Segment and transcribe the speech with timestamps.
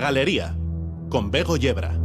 [0.00, 0.56] Galería,
[1.08, 1.98] con Bego Yebra.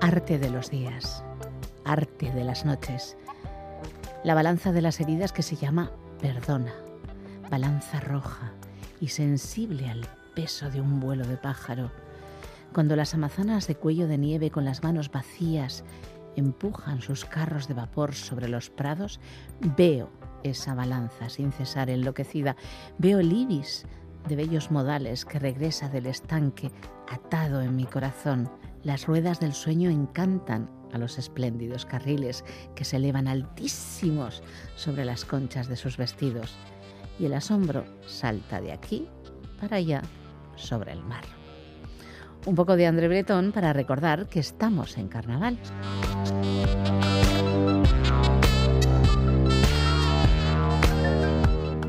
[0.00, 1.24] Arte de los días,
[1.84, 3.16] arte de las noches.
[4.22, 5.90] La balanza de las heridas que se llama
[6.20, 6.74] perdona,
[7.50, 8.52] balanza roja
[9.00, 11.90] y sensible al peso de un vuelo de pájaro.
[12.72, 15.84] Cuando las amazonas de cuello de nieve con las manos vacías
[16.36, 19.20] empujan sus carros de vapor sobre los prados,
[19.60, 20.10] veo
[20.44, 22.56] esa balanza sin cesar enloquecida.
[22.98, 23.84] Veo el ibis
[24.28, 26.70] de bellos modales que regresa del estanque
[27.10, 28.48] atado en mi corazón.
[28.82, 34.42] Las ruedas del sueño encantan a los espléndidos carriles que se elevan altísimos
[34.76, 36.54] sobre las conchas de sus vestidos.
[37.18, 39.08] Y el asombro salta de aquí
[39.60, 40.02] para allá
[40.56, 41.24] sobre el mar.
[42.46, 45.58] Un poco de André Breton para recordar que estamos en carnaval.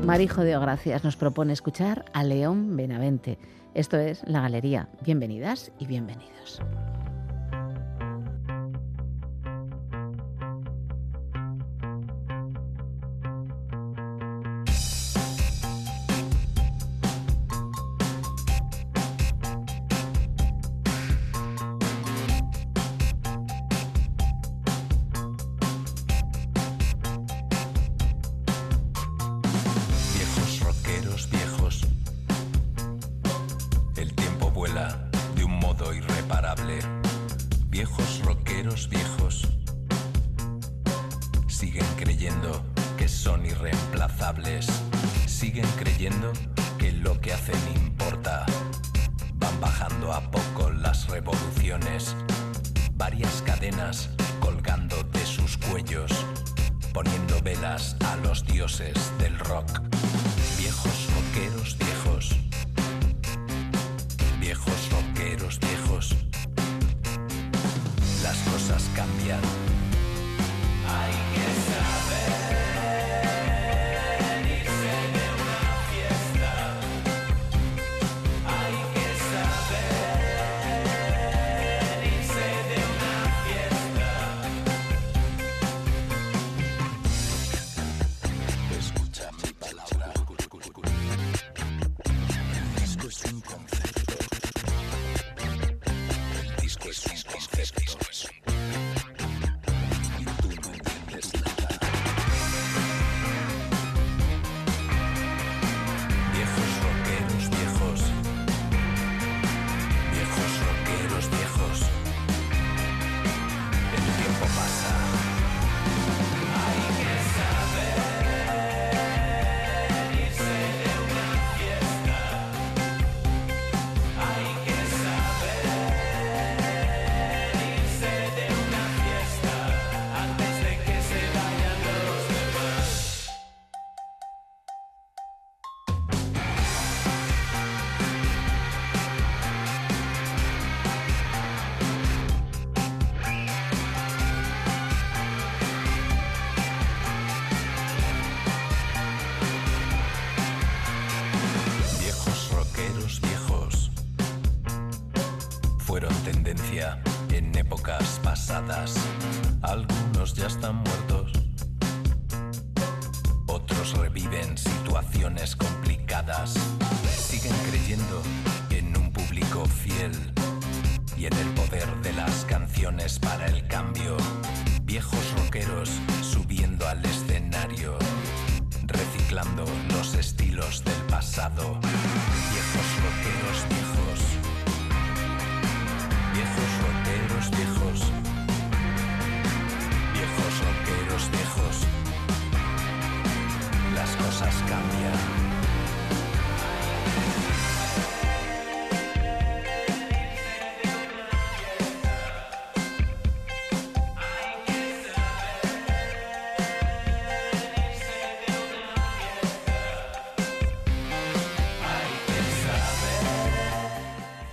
[0.06, 3.38] Marijo de Ogracias nos propone escuchar a León Benavente.
[3.74, 4.88] Esto es La Galería.
[5.04, 6.60] Bienvenidas y bienvenidos.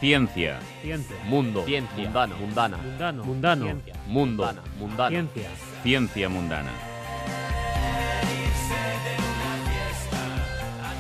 [0.04, 0.60] Ciencia.
[1.24, 1.64] Mundo.
[1.64, 2.04] Ciencia.
[2.04, 2.36] Mundano.
[2.36, 2.78] Mundana.
[2.78, 3.24] Mundano.
[3.24, 3.64] Mundano.
[3.64, 3.94] Ciencia.
[4.06, 4.54] Mundo.
[4.78, 5.10] Mundana.
[5.10, 5.50] Ciencia.
[5.82, 6.72] Ciencia mundana.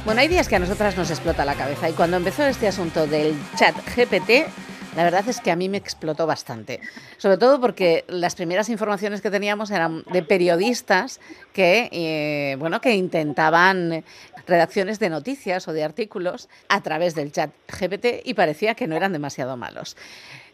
[0.06, 3.06] Bueno, hay días que a nosotras nos explota la cabeza y cuando empezó este asunto
[3.06, 4.48] del chat GPT,
[4.96, 6.80] La verdad es que a mí me explotó bastante,
[7.18, 11.20] sobre todo porque las primeras informaciones que teníamos eran de periodistas
[11.52, 14.04] que, eh, bueno, que intentaban
[14.46, 18.96] redacciones de noticias o de artículos a través del chat GPT y parecía que no
[18.96, 19.98] eran demasiado malos.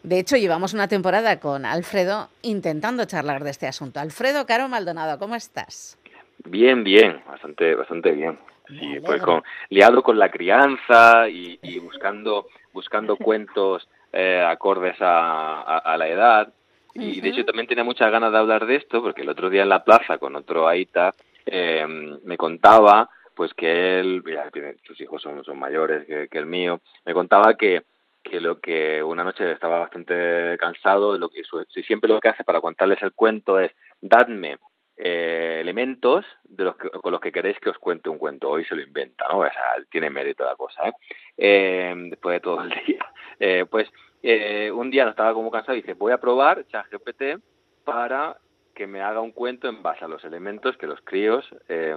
[0.04, 4.00] De hecho, llevamos una temporada con Alfredo intentando charlar de este asunto.
[4.00, 5.98] Alfredo Caro Maldonado, ¿cómo estás?
[6.46, 8.40] Bien, bien, bastante, bastante bien.
[8.70, 15.96] Sí, pues con, liado con la crianza y, y buscando, buscando cuentos eh, acordes a,
[15.98, 16.54] la edad.
[16.96, 19.64] Y de hecho también tenía muchas ganas de hablar de esto, porque el otro día
[19.64, 21.14] en la plaza con otro Aita
[21.46, 21.86] eh,
[22.24, 24.50] me contaba pues que él, ya,
[24.84, 27.84] sus hijos son, son mayores que, el mío, me contaba que,
[28.22, 32.44] que lo que una noche estaba bastante cansado, lo que si siempre lo que hace
[32.44, 33.72] para contarles el cuento es
[34.02, 34.58] dadme
[35.02, 38.50] eh, elementos de los con los que queréis que os cuente un cuento.
[38.50, 39.40] Hoy se lo inventa, ¿no?
[39.40, 40.92] O sea, tiene mérito la cosa, ¿eh?
[41.40, 43.06] Eh después de todo el día.
[43.40, 43.90] Eh, pues
[44.22, 47.42] eh, un día no estaba como cansado y dice, voy a probar ChatGPT
[47.84, 48.38] para
[48.76, 51.96] que me haga un cuento en base a los elementos que los críos, eh,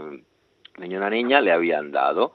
[0.78, 2.34] niño y una niña, le habían dado.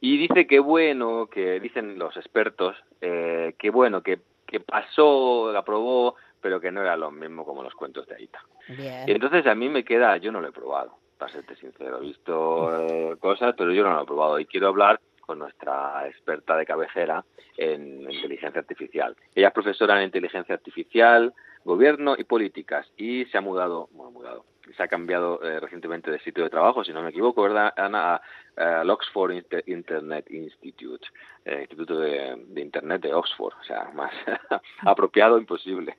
[0.00, 6.16] Y dice que bueno, que dicen los expertos, eh, que bueno, que, que pasó, aprobó,
[6.40, 8.40] pero que no era lo mismo como los cuentos de Aita.
[8.68, 12.06] Y entonces a mí me queda, yo no lo he probado, para serte sincero, he
[12.06, 16.56] visto eh, cosas, pero yo no lo he probado y quiero hablar con nuestra experta
[16.56, 17.24] de cabecera
[17.56, 19.16] en inteligencia artificial.
[19.34, 21.34] Ella es profesora en inteligencia artificial,
[21.64, 24.44] gobierno y políticas y se ha mudado, bueno, mudado,
[24.76, 28.20] se ha cambiado eh, recientemente de sitio de trabajo, si no me equivoco, ¿verdad, Ana?
[28.56, 29.32] Al Oxford
[29.66, 31.06] Internet Institute,
[31.44, 34.12] eh, Instituto de, de, Internet de Oxford, o sea, más
[34.80, 35.94] apropiado imposible.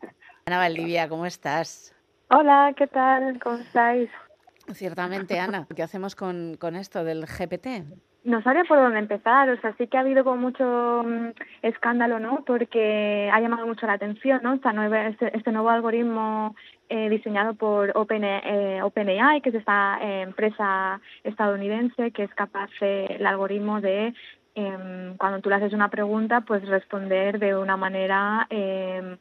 [0.48, 1.94] Ana Valdivia, ¿cómo estás?
[2.30, 3.40] Hola, ¿qué tal?
[3.40, 4.10] ¿Cómo estáis?
[4.74, 7.68] Ciertamente, Ana, ¿qué hacemos con, con esto del GPT?
[8.28, 11.30] No sabría por dónde empezar, o sea, sí que ha habido como mucho mm,
[11.62, 12.44] escándalo, ¿no?
[12.46, 14.54] Porque ha llamado mucho la atención, ¿no?
[14.54, 16.54] Esta nueva, este, este nuevo algoritmo
[16.90, 22.70] eh, diseñado por Open, eh, OpenAI, que es esta eh, empresa estadounidense que es capaz
[22.82, 24.14] el algoritmo de
[24.56, 29.18] em, cuando tú le haces una pregunta, pues responder de una manera em,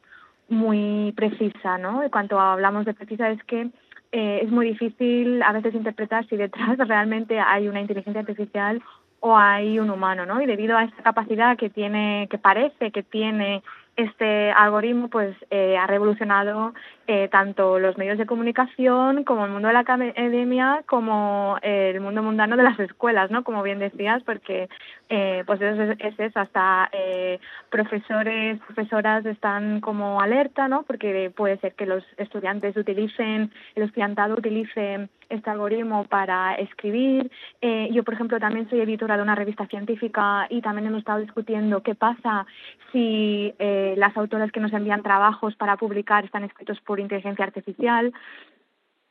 [0.49, 2.05] muy precisa, ¿no?
[2.05, 3.69] Y cuando hablamos de precisa es que
[4.11, 8.81] eh, es muy difícil a veces interpretar si detrás realmente hay una inteligencia artificial
[9.19, 10.41] o hay un humano, ¿no?
[10.41, 13.63] Y debido a esta capacidad que tiene, que parece que tiene
[13.97, 16.75] este algoritmo pues eh, ha revolucionado
[17.07, 22.21] eh, tanto los medios de comunicación como el mundo de la academia como el mundo
[22.21, 24.69] mundano de las escuelas no como bien decías porque
[25.09, 27.39] eh, pues eso es, eso hasta eh,
[27.69, 34.35] profesores profesoras están como alerta no porque puede ser que los estudiantes utilicen el estudiantado
[34.35, 37.31] utilice este algoritmo para escribir
[37.61, 41.19] eh, yo por ejemplo también soy editora de una revista científica y también hemos estado
[41.19, 42.45] discutiendo qué pasa
[42.91, 48.13] si eh, las autoras que nos envían trabajos para publicar están escritos por inteligencia artificial.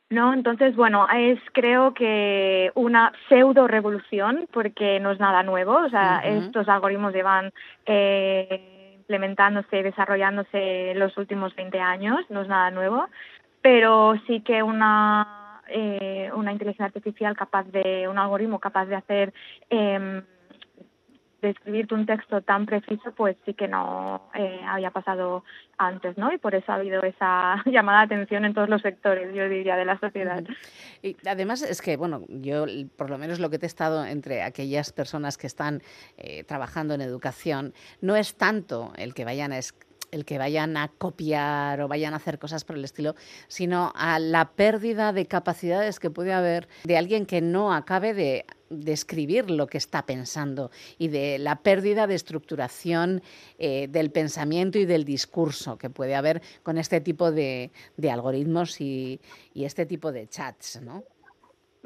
[0.09, 0.33] ¿No?
[0.33, 6.19] Entonces, bueno, es creo que una pseudo revolución porque no es nada nuevo, o sea,
[6.19, 7.51] estos algoritmos llevan
[7.85, 13.07] eh, implementándose, desarrollándose los últimos 20 años, no es nada nuevo,
[13.61, 19.33] pero sí que una eh, una inteligencia artificial capaz de un algoritmo capaz de hacer
[19.69, 20.21] eh,
[21.49, 25.43] escribirte un texto tan preciso, pues sí que no eh, había pasado
[25.77, 26.31] antes, ¿no?
[26.31, 29.75] Y por eso ha habido esa llamada de atención en todos los sectores, yo diría,
[29.75, 30.43] de la sociedad.
[31.01, 34.91] Y además es que, bueno, yo por lo menos lo que he testado entre aquellas
[34.93, 35.81] personas que están
[36.17, 39.57] eh, trabajando en educación, no es tanto el que vayan a
[40.11, 43.15] el que vayan a copiar o vayan a hacer cosas por el estilo,
[43.47, 48.45] sino a la pérdida de capacidades que puede haber de alguien que no acabe de
[48.69, 53.21] describir lo que está pensando y de la pérdida de estructuración
[53.59, 57.71] eh, del pensamiento y del discurso que puede haber con este tipo de,
[58.09, 59.19] algoritmos y,
[59.53, 61.03] y, este tipo de chats, ¿no?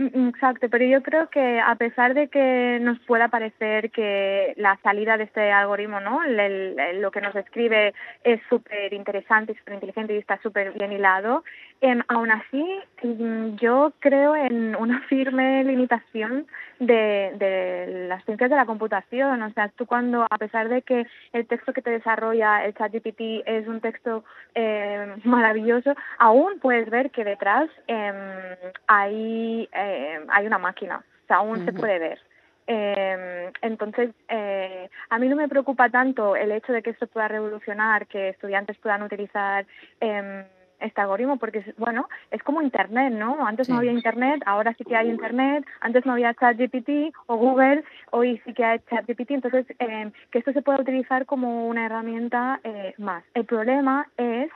[0.01, 4.79] Mm, exacto, pero yo creo que a pesar de que nos pueda parecer que la
[4.81, 6.21] salida de este algoritmo, ¿no?
[6.25, 7.93] lo que nos escribe
[8.23, 11.43] es súper interesante, súper inteligente y está súper bien hilado,
[11.81, 12.63] eh, aún así
[13.03, 16.45] mm, yo creo en una firme limitación
[16.79, 19.41] de, de las ciencias de la computación.
[19.41, 23.43] O sea, tú cuando, a pesar de que el texto que te desarrolla el ChatGPT
[23.45, 24.23] es un texto
[24.55, 31.37] eh, maravilloso, aún puedes ver que detrás eh, hay eh, hay una máquina, o sea,
[31.37, 32.19] aún se puede ver.
[32.67, 37.27] Eh, entonces, eh, a mí no me preocupa tanto el hecho de que esto pueda
[37.27, 39.65] revolucionar, que estudiantes puedan utilizar
[39.99, 40.45] eh,
[40.81, 43.45] este algoritmo, porque bueno, es como Internet, ¿no?
[43.45, 47.83] Antes no había Internet, ahora sí que hay Internet, antes no había ChatGPT o Google,
[48.11, 52.59] hoy sí que hay ChatGPT, entonces eh, que esto se pueda utilizar como una herramienta
[52.63, 53.23] eh, más.
[53.33, 54.49] El problema es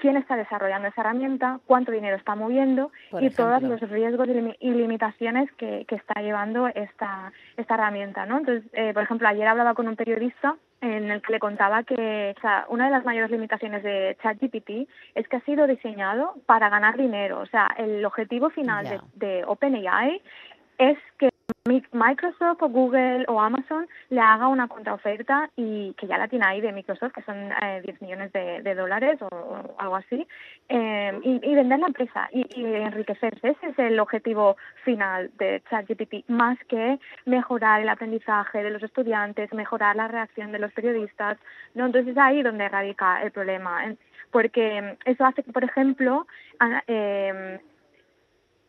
[0.00, 2.90] quién está desarrollando esa herramienta, cuánto dinero está moviendo
[3.20, 8.26] y todos los riesgos y limitaciones que, que está llevando esta, esta herramienta.
[8.26, 8.38] ¿no?
[8.38, 12.34] Entonces, eh, por ejemplo, ayer hablaba con un periodista en el que le contaba que
[12.36, 16.70] o sea, una de las mayores limitaciones de ChatGPT es que ha sido diseñado para
[16.70, 17.40] ganar dinero.
[17.40, 20.22] O sea, el objetivo final de, de OpenAI
[20.78, 21.28] es que
[21.92, 26.60] Microsoft o Google o Amazon le haga una contraoferta y que ya la tiene ahí
[26.60, 30.26] de Microsoft, que son eh, 10 millones de, dólares o, algo así,
[30.68, 33.50] eh, y, vender la empresa y, enriquecerse.
[33.50, 39.52] Ese es el objetivo final de ChatGPT, más que mejorar el aprendizaje de los estudiantes,
[39.52, 41.38] mejorar la reacción de los periodistas.
[41.74, 41.86] ¿no?
[41.86, 43.84] Entonces es ahí donde radica el problema,
[44.30, 46.26] porque eso hace que, por ejemplo,
[46.86, 47.60] eh,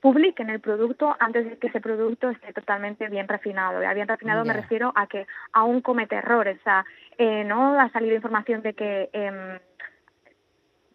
[0.02, 3.84] publiquen el producto antes de que ese producto esté totalmente bien refinado.
[3.84, 6.86] Y bien refinado me refiero a que aún comete errores, o sea,
[7.18, 9.60] eh, no ha salido información de que eh,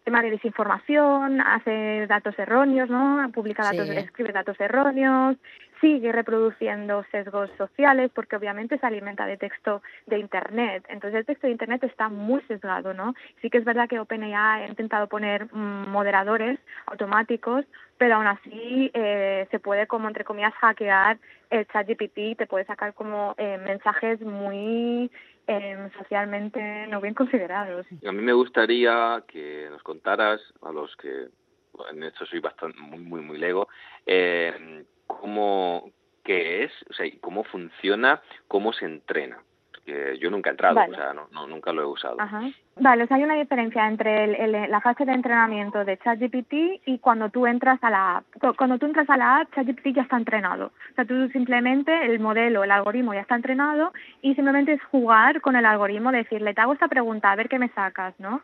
[0.07, 3.29] tema de desinformación, hace datos erróneos, ¿no?
[3.33, 5.35] Publica datos, escribe datos erróneos,
[5.81, 10.85] sigue reproduciendo sesgos sociales porque obviamente se alimenta de texto de Internet.
[10.89, 13.13] Entonces el texto de Internet está muy sesgado, ¿no?
[13.41, 17.65] Sí que es verdad que OpenAI ha intentado poner mm, moderadores automáticos,
[17.97, 21.17] pero aún así eh, se puede como entre comillas hackear
[21.49, 25.09] el chat GPT, te puede sacar como eh, mensajes muy
[25.47, 27.85] eh, socialmente no bien considerados.
[28.05, 31.27] A mí me gustaría que nos contaras a los que
[31.91, 33.67] en esto soy bastante muy muy muy lego
[34.05, 34.83] eh,
[35.19, 35.91] cómo
[36.23, 39.37] qué es, o sea, cómo funciona, cómo se entrena.
[39.71, 42.17] Porque yo nunca he entrado, o sea, no, no, nunca lo he usado.
[42.75, 46.53] Vale, o sea, hay una diferencia entre la fase de entrenamiento de ChatGPT
[46.85, 48.23] y cuando tú entras a la
[48.57, 50.67] cuando tú entras a la app, ChatGPT ya está entrenado.
[50.91, 55.39] O sea, tú simplemente el modelo, el algoritmo ya está entrenado y simplemente es jugar
[55.39, 58.41] con el algoritmo, decirle, te hago esta pregunta, a ver qué me sacas, ¿no?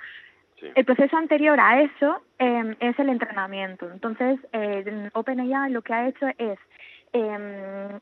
[0.76, 3.90] El proceso anterior a eso em, es el entrenamiento.
[3.92, 6.60] Entonces, eh, OpenAI lo que ha hecho es
[7.14, 8.00] eh,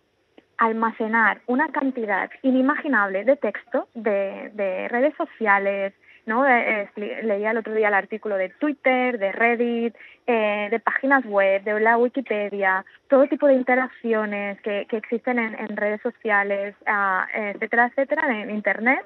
[0.57, 5.93] almacenar una cantidad inimaginable de texto de, de redes sociales,
[6.27, 6.47] ¿no?
[6.47, 6.87] Eh,
[7.23, 9.95] leía el otro día el artículo de Twitter, de Reddit,
[10.27, 15.55] eh, de páginas web, de la Wikipedia, todo tipo de interacciones que, que existen en,
[15.59, 19.03] en redes sociales, uh, etcétera, etcétera, en Internet.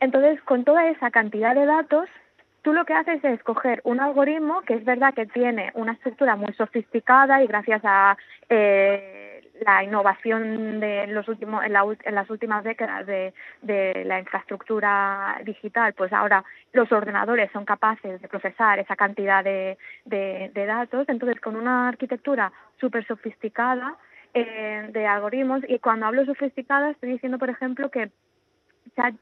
[0.00, 2.08] Entonces, con toda esa cantidad de datos,
[2.66, 6.34] tú lo que haces es escoger un algoritmo que es verdad que tiene una estructura
[6.34, 8.18] muy sofisticada y gracias a
[8.48, 13.32] eh, la innovación de los últimos en, las últimas décadas de,
[14.04, 19.78] la infraestructura digital, pues ahora los ordenadores son capaces de procesar esa cantidad de,
[20.52, 21.08] datos.
[21.08, 23.94] Entonces, con una arquitectura súper sofisticada
[24.34, 28.10] eh, de algoritmos, y cuando hablo sofisticada estoy diciendo, por ejemplo, que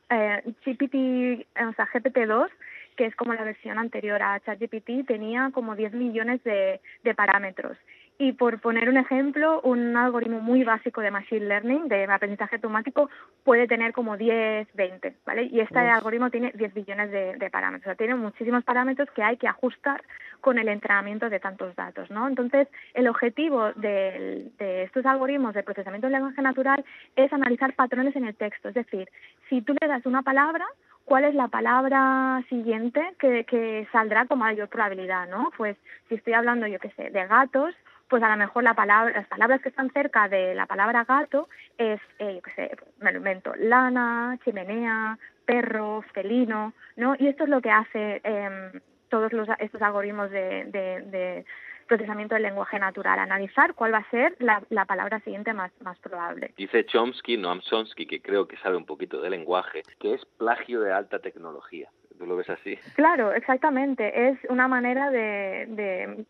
[0.09, 2.49] eh, GPT, o sea, GPT-2
[2.97, 7.77] que es como la versión anterior a ChatGPT, tenía como 10 millones de, de parámetros.
[8.17, 13.11] Y por poner un ejemplo, un algoritmo muy básico de Machine Learning, de aprendizaje automático,
[13.43, 15.49] puede tener como 10, 20, ¿vale?
[15.51, 17.87] Y este algoritmo tiene 10 billones de, de, parámetros.
[17.87, 20.05] O sea, tiene muchísimos parámetros que hay que ajustar
[20.41, 22.29] con el entrenamiento de tantos datos, ¿no?
[22.29, 26.85] Entonces, el objetivo de, de estos algoritmos de procesamiento de lenguaje natural
[27.17, 28.69] es analizar patrones en el texto.
[28.69, 29.09] Es decir,
[29.49, 30.65] si tú le das una palabra,
[31.05, 35.51] cuál es la palabra siguiente que, que saldrá con mayor probabilidad, ¿no?
[35.57, 35.77] Pues
[36.09, 37.75] si estoy hablando, yo qué sé, de gatos,
[38.09, 41.49] pues a lo mejor la palabra, las palabras que están cerca de la palabra gato
[41.79, 47.15] es, eh, yo qué sé, me lo invento, lana, chimenea, perro, felino, ¿no?
[47.19, 51.45] Y esto es lo que hace eh, todos los, estos algoritmos de, de, de
[51.85, 55.99] procesamiento del lenguaje natural, analizar cuál va a ser la, la palabra siguiente más, más
[55.99, 56.53] probable.
[56.57, 60.81] Dice Chomsky, Noam Chomsky, que creo que sabe un poquito de lenguaje, que es plagio
[60.81, 61.91] de alta tecnología.
[62.19, 62.77] ¿Tú lo ves así?
[62.95, 64.29] Claro, exactamente.
[64.29, 66.25] Es una manera de,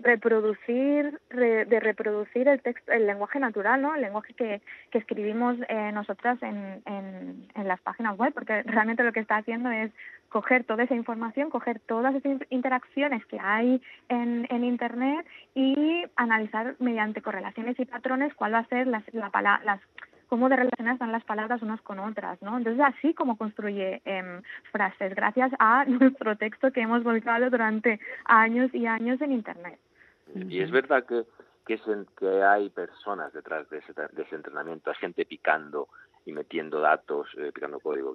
[0.00, 3.94] reproducir de reproducir el texto, el lenguaje natural, ¿no?
[3.94, 4.60] El lenguaje que,
[4.92, 6.82] escribimos eh, nosotras en,
[7.54, 9.92] las páginas web, porque realmente lo que está haciendo es
[10.30, 16.76] coger toda esa información, coger todas esas interacciones que hay en, en Internet y analizar
[16.78, 19.30] mediante correlaciones y patrones cuál va a ser las, la,
[19.64, 19.80] las
[20.28, 22.56] cómo de relacionadas están las palabras unas con otras, ¿no?
[22.56, 24.40] Entonces así como construye eh,
[24.72, 29.78] frases, gracias a nuestro texto que hemos volcado durante años y años en Internet.
[30.34, 31.24] Y es verdad que,
[31.64, 31.80] que,
[32.18, 35.88] que hay personas detrás de ese, de ese entrenamiento, hay gente picando
[36.26, 38.12] y metiendo datos, eh, picando código,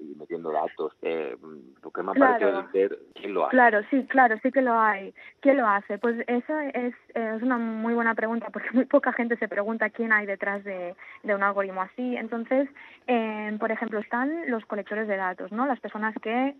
[0.00, 1.36] y metiendo datos, eh,
[1.82, 3.50] lo que me ha parecido ver quién lo hace.
[3.50, 5.12] Claro, sí, claro, sí que lo hay.
[5.40, 5.98] ¿Quién lo hace?
[5.98, 10.12] Pues esa es, es una muy buena pregunta porque muy poca gente se pregunta quién
[10.12, 10.94] hay detrás de,
[11.24, 12.16] de un algoritmo así.
[12.16, 12.68] Entonces,
[13.08, 15.66] eh, por ejemplo, están los colectores de datos, ¿no?
[15.66, 16.54] Las personas que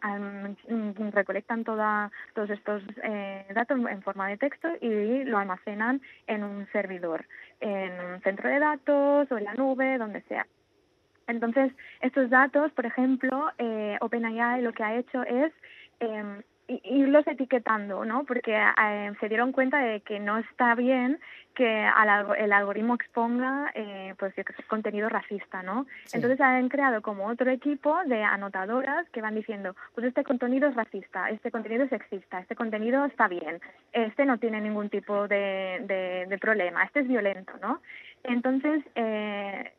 [1.12, 6.66] recolectan toda, todos estos eh, datos en forma de texto y lo almacenan en un
[6.72, 7.24] servidor,
[7.60, 10.46] en un centro de datos o en la nube, donde sea.
[11.32, 15.52] Entonces, estos datos, por ejemplo, eh, OpenAI lo que ha hecho es
[16.00, 16.42] eh,
[16.84, 18.24] irlos etiquetando, ¿no?
[18.24, 21.18] Porque eh, se dieron cuenta de que no está bien
[21.54, 21.86] que
[22.38, 24.32] el algoritmo exponga eh, pues
[24.68, 25.86] contenido racista, ¿no?
[26.14, 30.74] Entonces han creado como otro equipo de anotadoras que van diciendo, pues este contenido es
[30.74, 33.60] racista, este contenido es sexista, este contenido está bien,
[33.92, 37.82] este no tiene ningún tipo de, de, problema, este es violento, ¿no?
[38.24, 39.72] Entonces eh,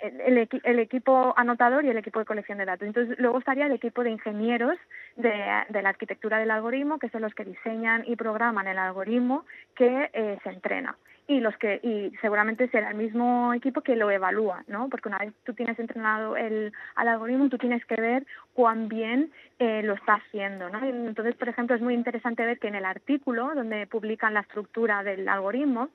[0.00, 2.86] el, el, equipo anotador y el equipo de colección de datos.
[2.86, 4.78] Entonces, luego estaría el equipo de ingenieros
[5.16, 5.32] de,
[5.68, 10.10] de la arquitectura del algoritmo, que son los que diseñan y programan el algoritmo que
[10.12, 10.96] eh, se entrena.
[11.28, 14.88] Y, los que, y seguramente será el mismo equipo que lo evalúa, ¿no?
[14.88, 18.24] Porque una vez tú tienes entrenado el, al algoritmo, tú tienes que ver
[18.54, 20.84] cuán bien eh, lo está haciendo, ¿no?
[20.84, 25.02] Entonces, por ejemplo, es muy interesante ver que en el artículo donde publican la estructura
[25.02, 25.88] del algoritmo,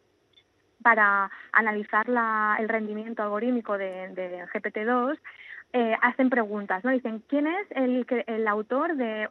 [0.81, 5.17] para analizar la, el rendimiento algorítmico de, de GPT-2,
[5.73, 6.91] eh, hacen preguntas, ¿no?
[6.91, 9.27] Dicen, ¿quién es el, el autor de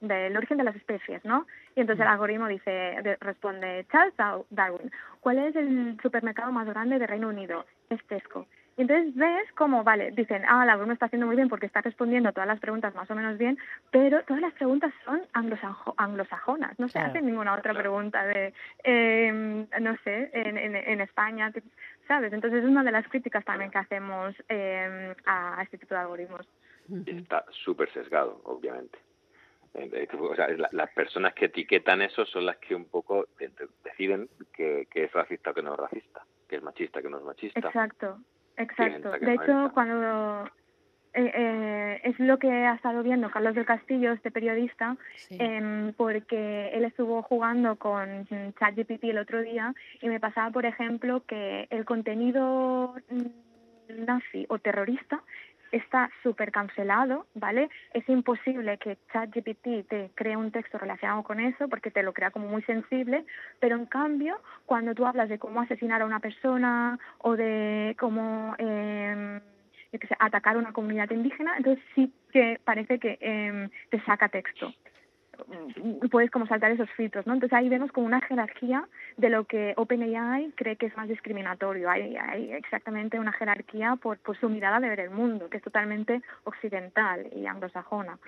[0.00, 1.46] del origen de las especies, ¿no?
[1.74, 2.12] Y entonces el mm.
[2.12, 4.14] algoritmo dice, responde, Charles
[4.50, 4.92] Darwin.
[5.20, 7.66] ¿Cuál es el supermercado más grande de Reino Unido?
[7.88, 8.46] Es Tesco.
[8.76, 11.82] Y entonces ves cómo, vale, dicen, ah, la alumno está haciendo muy bien porque está
[11.82, 13.58] respondiendo todas las preguntas más o menos bien,
[13.90, 19.96] pero todas las preguntas son anglosajonas, no se hace ninguna otra pregunta de, eh, no
[20.04, 20.56] sé, en,
[20.92, 21.52] en, España,
[22.06, 22.32] ¿sabes?
[22.32, 26.48] Entonces es una de las críticas también que hacemos eh, a este tipo de algoritmos.
[27.06, 28.98] Está súper sesgado, obviamente.
[29.74, 33.28] Eh, o sea, las personas que etiquetan eso son las que un poco
[33.84, 37.08] deciden que, que es racista o que no es racista, que es machista o que
[37.08, 37.60] no es machista.
[37.60, 38.18] Exacto.
[38.56, 39.10] Exacto.
[39.12, 40.50] De hecho, cuando
[41.12, 44.96] eh, eh, es lo que ha estado viendo Carlos del Castillo, este periodista,
[45.30, 48.26] em, porque él estuvo jugando con
[48.58, 52.94] ChatGPT el otro día y me pasaba, por ejemplo, que el contenido
[53.88, 55.20] nazi o terrorista
[55.72, 57.70] está súper cancelado, ¿vale?
[57.92, 62.30] Es imposible que ChatGPT te cree un texto relacionado con eso porque te lo crea
[62.30, 63.24] como muy sensible,
[63.60, 68.54] pero en cambio, cuando tú hablas de cómo asesinar a una persona o de cómo
[68.58, 69.40] eh,
[70.18, 74.72] atacar a una comunidad indígena, entonces sí que parece que eh, te saca texto
[76.10, 77.34] puedes como saltar esos filtros, ¿no?
[77.34, 81.90] Entonces ahí vemos como una jerarquía de lo que OpenAI cree que es más discriminatorio.
[81.90, 85.62] Hay, hay exactamente una jerarquía por, por su mirada de ver el mundo, que es
[85.62, 88.18] totalmente occidental y anglosajona.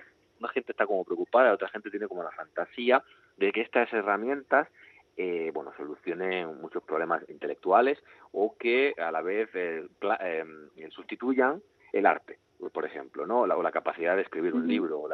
[0.41, 3.03] Una gente está como preocupada, otra gente tiene como la fantasía
[3.37, 4.69] de que estas herramientas
[5.17, 7.99] eh, bueno, solucionen muchos problemas intelectuales
[8.33, 9.87] o que a la vez eh,
[10.21, 10.45] eh,
[10.91, 12.39] sustituyan el arte,
[12.73, 13.47] por ejemplo, ¿no?
[13.47, 15.09] La, o la capacidad de escribir un libro o,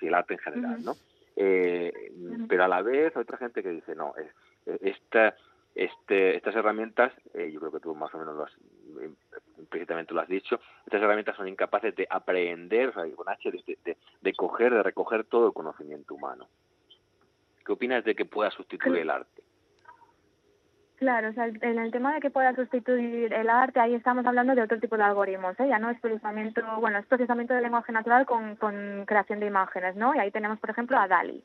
[0.00, 0.94] el arte en general, ¿no?
[1.36, 1.92] Eh,
[2.48, 4.14] pero a la vez hay otra gente que dice, no,
[4.80, 5.36] esta,
[5.76, 8.52] este, estas herramientas, eh, yo creo que tú más o menos lo has,
[9.58, 13.96] implícitamente lo has dicho, estas herramientas son incapaces de aprender, o sea, con H, de,
[14.22, 16.48] de, coger, de recoger todo el conocimiento humano.
[17.66, 19.42] ¿Qué opinas de que pueda sustituir el arte?
[20.96, 24.54] Claro, o sea, en el tema de que pueda sustituir el arte, ahí estamos hablando
[24.54, 25.68] de otro tipo de algoritmos, ¿eh?
[25.68, 29.94] ya no es procesamiento, bueno, es procesamiento de lenguaje natural con, con creación de imágenes,
[29.96, 30.14] ¿no?
[30.14, 31.44] Y ahí tenemos, por ejemplo, a DALI.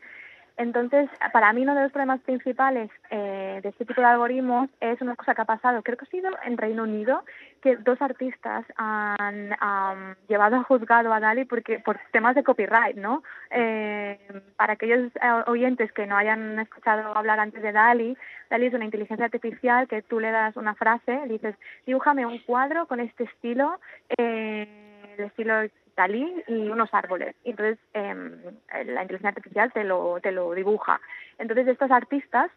[0.61, 5.01] Entonces, para mí uno de los problemas principales eh, de este tipo de algoritmos es
[5.01, 7.23] una cosa que ha pasado, creo que ha sido en Reino Unido,
[7.63, 9.55] que dos artistas han,
[10.27, 13.23] llevado a juzgado a Dali porque por temas de copyright, ¿no?
[13.49, 14.19] Eh,
[14.55, 18.15] para aquellos eh, oyentes que no hayan escuchado hablar antes de Dali,
[18.51, 21.55] Dali es una inteligencia artificial que tú le das una frase, dices,
[21.87, 23.79] dibújame un cuadro con este estilo,
[24.15, 24.67] eh,
[25.17, 25.55] el estilo
[25.95, 27.35] Dalí y unos árboles.
[27.43, 28.41] Y entonces em,
[28.85, 30.99] la inteligencia artificial te lo, te lo dibuja.
[31.37, 32.49] Entonces estos artistas,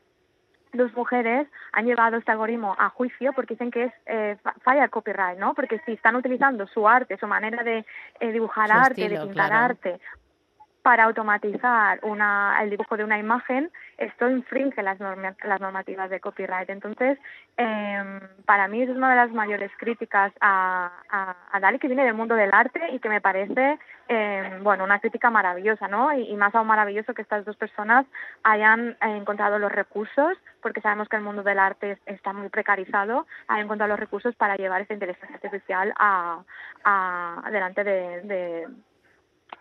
[0.73, 5.39] dos mujeres, han llevado este algoritmo a juicio porque dicen que es eh, falla copyright,
[5.39, 5.55] ¿no?
[5.55, 7.85] Porque si están utilizando su arte, su manera de
[8.21, 10.01] eh, dibujar arte, de pintar arte,
[10.85, 16.69] para automatizar una, el dibujo de una imagen, esto infringe las, las normativas de copyright.
[16.69, 17.19] Entonces,
[17.57, 22.05] eh, para mí es una de las mayores críticas a, a, a Dali, que viene
[22.05, 26.13] del mundo del arte y que me parece, eh, bueno, una crítica maravillosa, ¿no?
[26.13, 28.05] Y, más aún maravilloso que estas dos personas
[28.43, 33.65] hayan encontrado los recursos, porque sabemos que el mundo del arte está muy precarizado, hayan
[33.65, 36.43] encontrado los recursos para llevar esta inteligencia artificial a,
[37.51, 38.69] delante de, de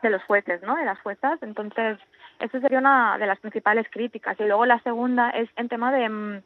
[0.02, 0.76] de los jueces, ¿no?
[0.76, 1.42] De las juezas.
[1.42, 1.98] Entonces,
[2.40, 4.40] esa sería una de las principales críticas.
[4.40, 6.42] Y luego la segunda es en tema de mm,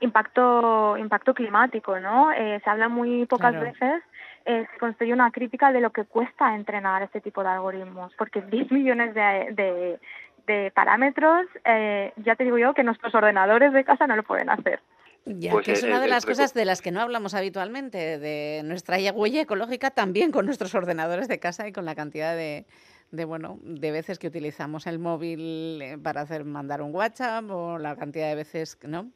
[0.00, 2.32] impacto impacto climático, ¿no?
[2.32, 3.66] Eh, se habla muy pocas Claro.
[3.66, 4.02] veces,
[4.44, 8.40] eh, se construye una crítica de lo que cuesta entrenar este tipo de algoritmos, porque
[8.42, 9.98] 10 millones de, de,
[10.46, 14.50] de parámetros, eh, ya te digo yo que nuestros ordenadores de casa no lo pueden
[14.50, 14.80] hacer.
[15.24, 17.34] Ya, Pues que es el- una de el las cosas de las que no hablamos
[17.34, 22.34] habitualmente, de nuestra huella ecológica también con nuestros ordenadores de casa y con la cantidad
[22.34, 22.64] de,
[23.10, 27.78] de bueno, de veces que utilizamos el móvil eh, para hacer mandar un WhatsApp o
[27.78, 29.10] la cantidad de veces, que- ¿no?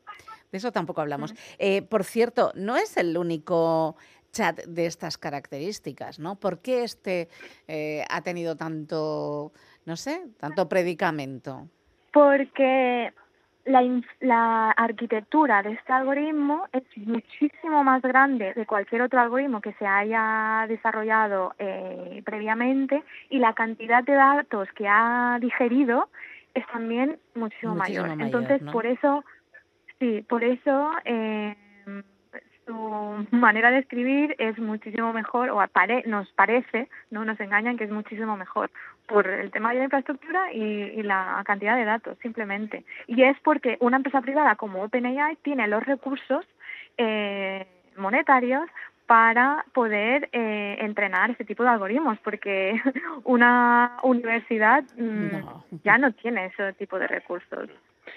[0.51, 1.35] De eso tampoco hablamos.
[1.59, 3.97] Eh, por cierto, no es el único
[4.33, 6.37] chat de estas características, ¿no?
[6.39, 7.29] ¿Por qué este
[7.69, 9.53] eh, ha tenido tanto,
[9.87, 11.69] no sé, tanto predicamento?
[12.13, 13.13] Porque
[13.65, 13.83] la,
[14.21, 19.87] la arquitectura de este algoritmo es muchísimo más grande de cualquier otro algoritmo que se
[19.87, 26.09] haya desarrollado eh, previamente y la cantidad de datos que ha digerido
[26.55, 28.17] es también muchísimo, Muchísimo mayor.
[28.17, 28.73] mayor, Entonces, ¿no?
[28.73, 29.25] por eso,
[29.99, 31.57] sí, por eso eh,
[32.67, 37.85] su manera de escribir es muchísimo mejor, o apare- nos parece, no nos engañan que
[37.85, 38.71] es muchísimo mejor
[39.07, 42.85] por el tema de la infraestructura y, y la cantidad de datos, simplemente.
[43.07, 46.47] Y es porque una empresa privada como OpenAI tiene los recursos
[46.99, 48.65] eh, monetarios
[49.07, 52.81] para poder eh, entrenar este tipo de algoritmos, porque
[53.25, 55.65] una universidad mm, No.
[55.85, 57.69] ya no tiene ese tipo de recursos.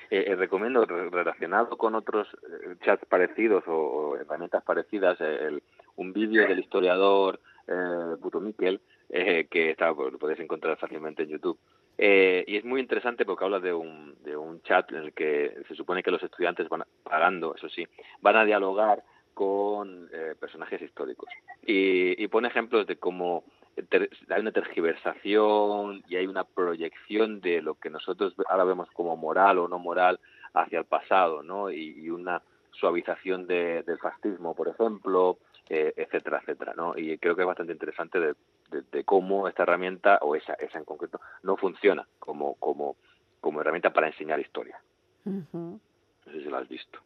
[0.10, 5.64] Eh, eh, recomiendo, re- relacionado con otros eh, chats parecidos o, herramientas parecidas, eh, el-
[5.98, 11.24] un vídeo del historiador eh, Puto Miquel, eh, que está, pues, lo podéis encontrar fácilmente
[11.24, 11.60] en YouTube.
[11.98, 15.56] Eh, y es muy interesante porque habla de un, de un chat en el que
[15.68, 17.88] se supone que los estudiantes van pagando, eso sí,
[18.20, 19.02] van a dialogar
[19.34, 21.30] con eh, personajes históricos.
[21.66, 23.44] Y, y pone ejemplos de cómo
[24.30, 29.60] hay una tergiversación y hay una proyección de lo que nosotros ahora vemos como moral
[29.60, 30.20] o no moral
[30.54, 31.70] hacia el pasado, ¿no?
[31.70, 32.42] Y, y una
[32.72, 35.38] suavización de- del fascismo, por ejemplo,
[35.70, 36.98] eh, etcétera, etcétera, ¿no?
[36.98, 38.34] Y creo que es bastante interesante de,
[38.70, 42.96] de- de cómo esta herramienta, o esa, esa en concreto, no funciona como, como,
[43.42, 44.80] como herramienta para enseñar historia.
[45.26, 45.80] Ujú.
[46.26, 47.00] No sé si lo has visto,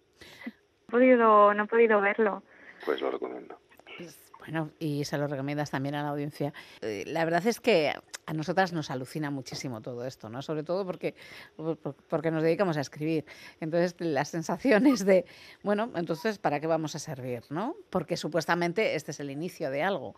[0.88, 2.44] No he podido, no he podido verlo.
[2.86, 3.60] pues lo recomiendo.
[4.00, 6.54] Pues, Bueno, y se lo recomiendas también a la audiencia.
[6.82, 7.92] Eh, La verdad es que
[8.26, 10.42] a nosotras nos alucina muchísimo todo esto, ¿no?
[10.42, 11.14] Sobre todo porque,
[11.58, 13.26] por- por- porque nos dedicamos a escribir.
[13.60, 15.26] Entonces, las sensaciones de,
[15.62, 17.76] bueno, entonces, ¿para qué vamos a servir, no?
[17.90, 20.16] Porque supuestamente este es el inicio de algo.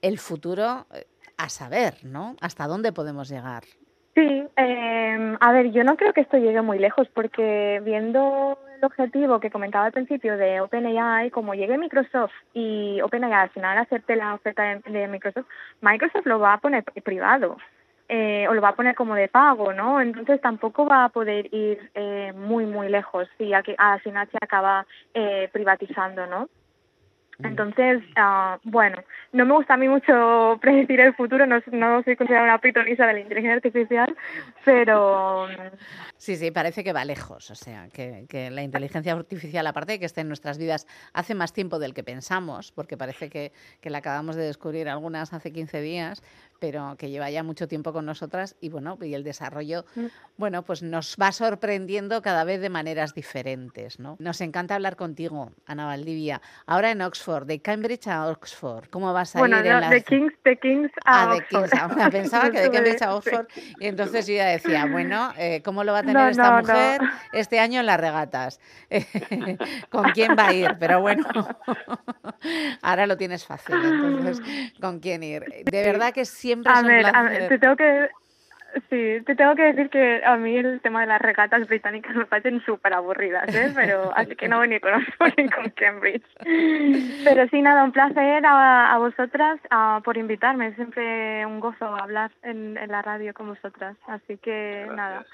[0.00, 2.36] El futuro, eh, a saber, ¿no?
[2.40, 3.64] ¿Hasta dónde podemos llegar?
[4.14, 9.40] Sí, eh, a ver, yo no creo que esto llegue muy lejos porque viendo objetivo
[9.40, 14.34] que comentaba al principio de OpenAI, como llegue Microsoft y OpenAI al final acepte la
[14.34, 15.46] oferta de, de Microsoft,
[15.80, 17.56] Microsoft lo va a poner privado
[18.08, 20.00] eh, o lo va a poner como de pago, ¿no?
[20.00, 24.86] Entonces tampoco va a poder ir eh, muy, muy lejos si al final se acaba
[25.14, 26.48] eh, privatizando, ¿no?
[27.42, 32.16] Entonces, ah, bueno, no me gusta a mí mucho predecir el futuro, no, no soy
[32.16, 34.16] considerada una pitonisa de la inteligencia artificial,
[34.64, 35.48] pero
[36.16, 37.50] Sí, sí, parece que va lejos.
[37.50, 41.34] O sea, que, que la inteligencia artificial, aparte de que esté en nuestras vidas hace
[41.34, 45.52] más tiempo del que pensamos, porque parece que, que la acabamos de descubrir algunas hace
[45.52, 46.22] 15 días,
[46.58, 50.06] pero que lleva ya mucho tiempo con nosotras y bueno, y el desarrollo, Mm.
[50.36, 54.16] bueno, pues nos va sorprendiendo cada vez de maneras diferentes, ¿no?
[54.18, 56.40] Nos encanta hablar contigo, Ana Valdivia.
[56.66, 59.90] Ahora en Oxford, de Cambridge a Oxford, ¿cómo vas a bueno, ir en no, las...
[59.90, 61.70] de Kings, de Kings a Ah, de Oxford.
[61.70, 61.82] Kings.
[62.00, 63.12] Ah, Pensaba que de Cambridge a sí.
[63.14, 63.46] Oxford.
[63.80, 66.56] Y entonces yo ya decía, bueno, eh, ¿cómo lo va a tener No, esta no,
[66.56, 66.60] no.
[66.62, 67.00] mujer
[67.32, 68.60] este año en las regatas?
[69.90, 70.76] ¿Con quién va a ir?
[70.78, 71.24] Pero bueno,
[72.82, 73.74] ahora lo tienes fácil.
[73.76, 74.40] Entonces,
[74.80, 75.44] ¿con quién ir?
[75.64, 78.10] De verdad que siempre A es un ver, a ver, te tengo que
[78.90, 82.26] sí, te tengo que decir que a mí el tema de las regatas británicas me
[82.26, 83.72] parecen súper aburridas, ¿eh?
[83.74, 84.92] Pero así que no voy ni con
[85.38, 86.26] ni con Cambridge.
[87.24, 90.68] Pero sí, nada, un placer a, a vosotras a, por invitarme.
[90.68, 93.96] Es siempre un gozo hablar en, en la radio con vosotras.
[94.06, 95.24] Así que nada.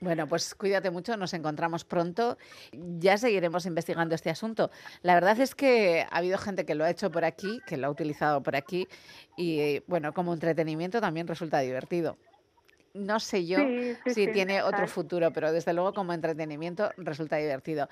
[0.00, 2.36] Bueno, pues cuídate mucho, nos encontramos pronto.
[2.72, 4.70] Ya seguiremos investigando este asunto.
[5.02, 7.86] La verdad es que ha habido gente que lo ha hecho por aquí, que lo
[7.86, 8.88] ha utilizado por aquí,
[9.36, 12.18] y bueno, como entretenimiento también resulta divertido.
[12.96, 13.58] no sé yo
[14.06, 17.88] si tiene otro futuro, pero desde luego como entretenimiento resulta divertido.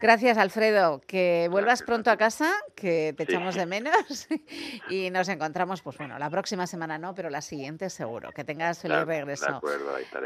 [0.00, 1.02] Gracias, Alfredo.
[1.06, 4.28] Que vuelvas pronto a casa, que te echamos de menos
[4.90, 8.30] y nos encontramos, pues bueno, la próxima semana no, pero la siguiente seguro.
[8.32, 9.60] Que tengas feliz regreso.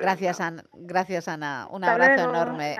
[0.00, 0.64] Gracias, Ana.
[0.72, 1.66] Gracias, Ana.
[1.70, 2.76] Un abrazo enorme.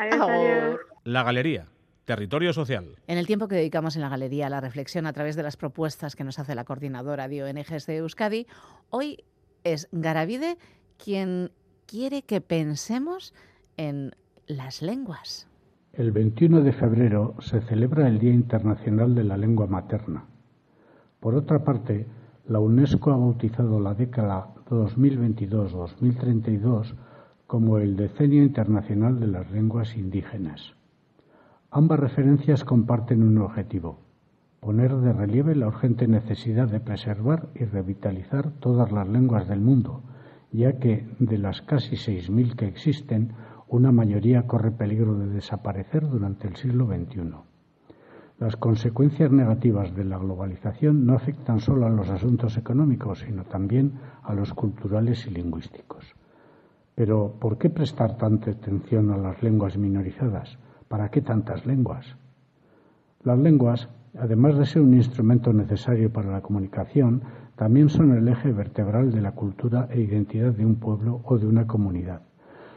[1.02, 1.66] La Galería.
[2.04, 2.96] Territorio social.
[3.06, 5.56] En el tiempo que dedicamos en la galería a la reflexión a través de las
[5.56, 8.46] propuestas que nos hace la coordinadora de ONGs de Euskadi,
[8.90, 9.24] hoy
[9.64, 10.58] es Garavide
[11.02, 11.50] quien
[11.86, 13.32] quiere que pensemos
[13.78, 14.14] en
[14.46, 15.48] las lenguas.
[15.96, 20.24] El 21 de febrero se celebra el Día Internacional de la Lengua Materna.
[21.20, 22.08] Por otra parte,
[22.48, 26.96] la UNESCO ha bautizado la década 2022-2032
[27.46, 30.74] como el Decenio Internacional de las Lenguas Indígenas.
[31.70, 34.00] Ambas referencias comparten un objetivo,
[34.58, 40.02] poner de relieve la urgente necesidad de preservar y revitalizar todas las lenguas del mundo,
[40.50, 43.32] ya que de las casi 6.000 que existen,
[43.74, 47.34] una mayoría corre peligro de desaparecer durante el siglo XXI.
[48.38, 53.94] Las consecuencias negativas de la globalización no afectan solo a los asuntos económicos, sino también
[54.22, 56.14] a los culturales y lingüísticos.
[56.94, 60.56] Pero, ¿por qué prestar tanta atención a las lenguas minorizadas?
[60.86, 62.16] ¿Para qué tantas lenguas?
[63.24, 67.22] Las lenguas, además de ser un instrumento necesario para la comunicación,
[67.56, 71.48] también son el eje vertebral de la cultura e identidad de un pueblo o de
[71.48, 72.22] una comunidad.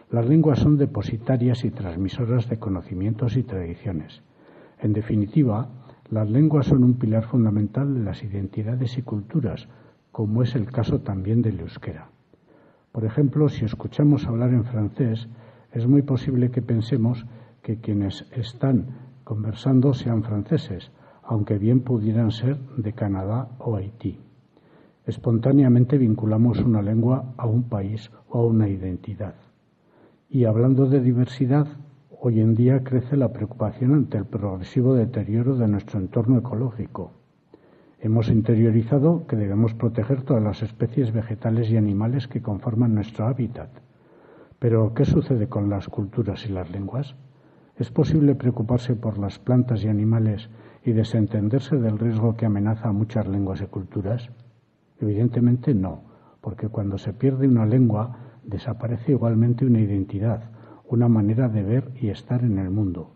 [0.09, 4.21] Las lenguas son depositarias y transmisoras de conocimientos y tradiciones.
[4.79, 5.67] En definitiva,
[6.09, 9.67] las lenguas son un pilar fundamental de las identidades y culturas,
[10.13, 12.07] como es el caso también del euskera.
[12.93, 15.27] Por ejemplo, si escuchamos hablar en francés,
[15.73, 17.25] es muy posible que pensemos
[17.61, 18.85] que quienes están
[19.25, 20.89] conversando sean franceses,
[21.21, 24.21] aunque bien pudieran ser de Canadá o Haití.
[25.05, 29.35] Espontáneamente vinculamos una lengua a un país o a una identidad.
[30.29, 31.67] Y hablando de diversidad,
[32.09, 37.13] hoy en día crece la preocupación ante el progresivo deterioro de nuestro entorno ecológico.
[38.01, 43.69] Hemos interiorizado que debemos proteger todas las especies vegetales y animales que conforman nuestro hábitat.
[44.59, 47.15] Pero, ¿qué sucede con las culturas y las lenguas?
[47.77, 50.49] ¿Es posible preocuparse por las plantas y animales
[50.83, 54.29] y desentenderse del riesgo que amenaza a muchas lenguas y culturas?
[54.99, 56.01] Evidentemente no,
[56.41, 60.49] porque cuando se pierde una lengua, desaparece igualmente una identidad,
[60.87, 63.15] una manera de ver y estar en el mundo.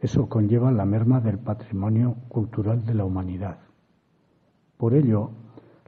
[0.00, 3.58] Eso conlleva la merma del patrimonio cultural de la humanidad.
[4.76, 5.30] Por ello,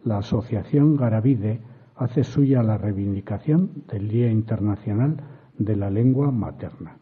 [0.04, 1.60] la Asociación Garavide
[1.96, 5.16] hace suya la reivindicación del Día Internacional
[5.58, 6.98] de la Lengua Materna.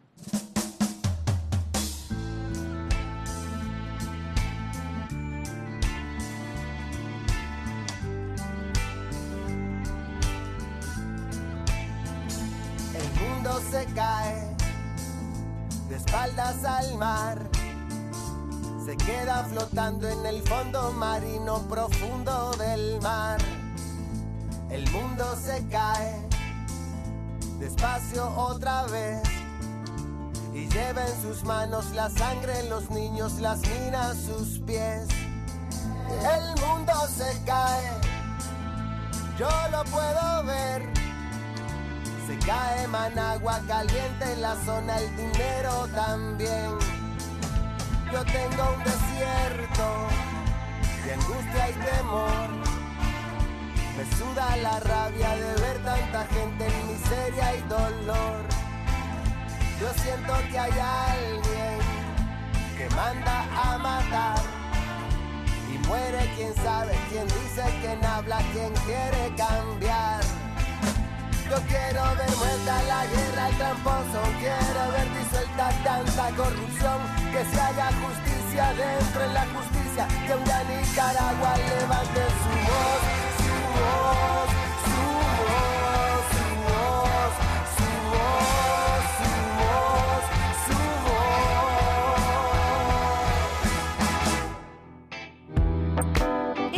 [30.55, 35.09] Y lleva en sus manos la sangre, los niños, las minas, sus pies.
[36.09, 37.90] El mundo se cae,
[39.38, 41.03] yo lo puedo ver
[42.27, 46.79] se cae Managua caliente en la zona, el dinero también.
[48.12, 50.09] Yo tengo un desierto
[51.05, 52.49] de angustia y temor.
[53.97, 58.52] Me suda la rabia de ver tanta gente en miseria y dolor.
[59.83, 61.79] Yo siento que hay alguien
[62.79, 64.38] que manda a matar.
[65.75, 70.21] Y muere quien sabe, quien dice, quien habla, quien quiere cambiar.
[71.51, 74.23] Yo quiero ver muerta la guerra, el tramposo.
[74.38, 76.99] Quiero ver disuelta tanta corrupción.
[77.33, 80.07] Que se haga justicia dentro de la justicia.
[80.29, 83.03] Que un día Nicaragua levante su voz,
[83.42, 84.62] su voz,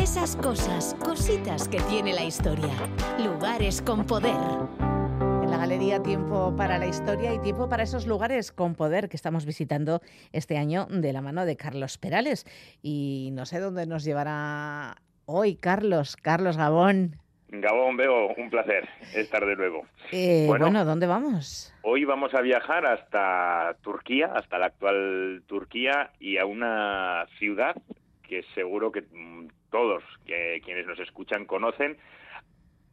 [0.05, 2.69] Esas cosas, cositas que tiene la historia.
[3.17, 4.37] Lugares con poder.
[5.41, 9.15] En la galería Tiempo para la Historia y tiempo para esos lugares con poder que
[9.15, 12.45] estamos visitando este año de la mano de Carlos Perales.
[12.83, 17.15] Y no sé dónde nos llevará hoy Carlos, Carlos Gabón.
[17.49, 19.87] Gabón, veo un placer estar de nuevo.
[20.11, 21.73] Eh, bueno, ¿dónde vamos?
[21.81, 27.75] Hoy vamos a viajar hasta Turquía, hasta la actual Turquía y a una ciudad
[28.21, 29.03] que seguro que
[29.75, 31.97] todos quienes nos escuchan conocen,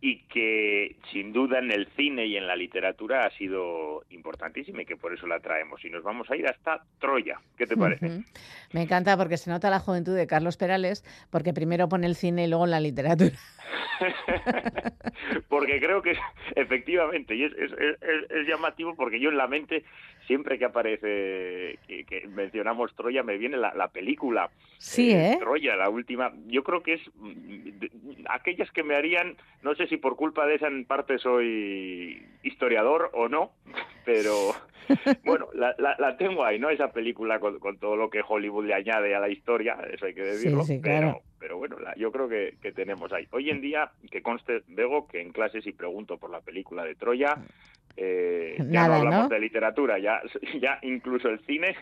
[0.05, 4.85] y que sin duda en el cine y en la literatura ha sido importantísima y
[4.85, 5.85] que por eso la traemos.
[5.85, 7.39] Y nos vamos a ir hasta Troya.
[7.57, 8.25] ¿Qué te parece?
[8.73, 12.47] Me encanta porque se nota la juventud de Carlos Perales, porque primero pone el cine
[12.47, 13.31] y luego la literatura.
[15.49, 16.17] porque creo que
[16.57, 19.85] efectivamente, y es, es, llamativo porque yo en la mente,
[20.27, 24.51] siempre que aparece, que, mencionamos Troya, me viene la, película.
[24.79, 25.37] Sí, eh, ¿eh?
[25.39, 26.33] Troya, la última.
[26.47, 30.57] Yo creo que es mm, aquellas que me harían, no sé si por culpa de
[30.57, 33.53] esa en parte soy historiador o no,
[34.05, 34.53] pero
[35.25, 36.71] bueno, la, la, tengo ahí, ¿no?
[36.71, 40.23] Esa película con, todo lo que Hollywood le añade a la historia, eso hay que
[40.23, 40.65] decirlo.
[40.83, 43.27] pero, pero bueno, yo creo que, que, tenemos ahí.
[43.31, 46.95] Hoy en día, que conste, Bego, que en clases y pregunto por la película de
[46.95, 47.39] Troya,
[47.97, 50.21] eh, ya no hablamos de literatura, ya,
[50.61, 51.77] ya incluso el cine,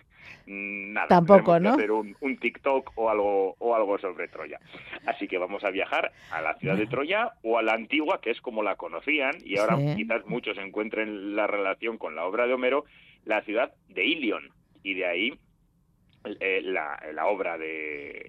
[0.46, 1.08] mm, nada.
[1.08, 1.70] Tampoco, ¿no?
[1.74, 4.58] hacer un, un, TikTok o algo, o algo sobre Troya.
[5.06, 8.30] Así que vamos a viajar a la ciudad de Troya o a la antigua, que
[8.30, 12.54] es como la conocían, y ahora quizás muchos encuentren la relación con la obra de
[12.54, 12.84] Homero,
[13.24, 14.50] la ciudad de Ilion.
[14.82, 15.38] Y de ahí
[16.24, 18.24] eh, la, la, obra de,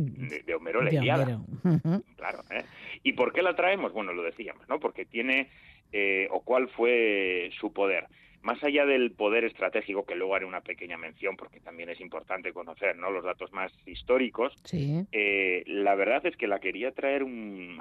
[0.45, 1.41] de, Homero, la Iliada.
[2.15, 2.43] Claro.
[2.51, 2.63] ¿eh?
[3.03, 3.91] ¿Y por qué la traemos?
[3.91, 4.79] Bueno, lo decíamos, ¿no?
[4.79, 5.49] Porque tiene
[5.91, 8.08] eh, o cuál fue su poder.
[8.41, 12.54] Más allá del poder estratégico, que luego haré una pequeña mención porque también es importante
[12.54, 13.12] conocer ¿no?
[13.12, 17.23] los datos más históricos, eh, la verdad es que la quería traer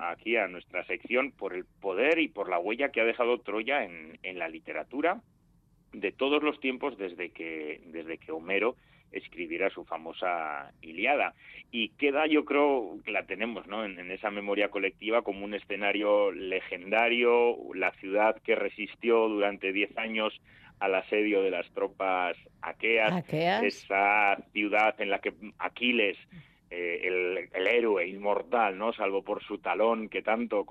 [0.03, 3.85] aquí a nuestra sección por el poder y por la huella que ha dejado Troya
[3.85, 5.23] en, en la literatura
[5.93, 8.77] de todos los tiempos desde que, desde que Homero
[9.13, 11.35] escribiera su famosa Iliada.
[11.71, 13.85] Y queda, yo creo, que la tenemos ¿no?
[13.85, 20.41] en, esa memoria colectiva como un escenario legendario, la ciudad que resistió durante diez años
[20.81, 26.17] al asedio de las tropas aqueas, esa ciudad en la que Aquiles
[26.73, 28.93] eh, el, héroe inmortal, ¿no?
[28.93, 30.65] Salvo por su talón que tanto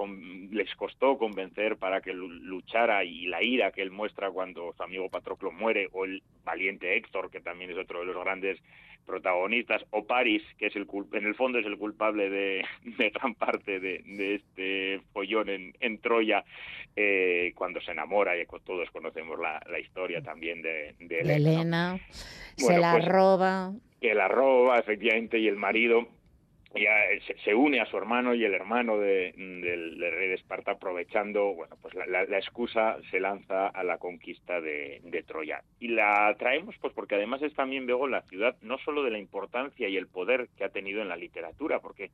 [0.49, 5.09] les costó convencer para que luchara y la ira que él muestra cuando su amigo
[5.09, 8.62] Patroclo muere, o el valiente Héctor, que también es otro de los grandes
[9.05, 12.65] protagonistas, o Paris, que es el en el fondo es el culpable de,
[13.13, 16.45] gran parte de, este follón en, Troya,
[16.95, 21.99] eh, cuando se enamora, y todos conocemos la, historia también de, Elena.
[22.55, 26.07] se la pues, roba que la roba efectivamente y el marido
[26.75, 26.99] ya
[27.43, 31.75] se, une a su hermano y el hermano de, del, rey de Esparta aprovechando bueno
[31.81, 37.15] pues la, excusa se lanza a la conquista de, Troya y la traemos pues porque
[37.15, 40.63] además es también luego la ciudad no solo de la importancia y el poder que
[40.63, 42.12] ha tenido en la literatura porque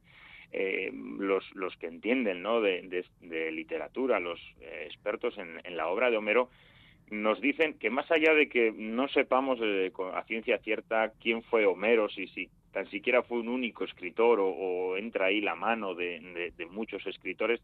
[0.53, 2.61] eh, los, los que entienden ¿no?
[2.61, 3.03] de,
[3.51, 6.49] literatura los eh, expertos en, en la obra de Homero
[7.09, 11.65] nos dicen que más allá de que no sepamos eh, a ciencia cierta quién fue
[11.65, 16.51] Homero, si, si tan siquiera fue un único escritor o, entra ahí la mano de,
[16.71, 17.61] muchos escritores,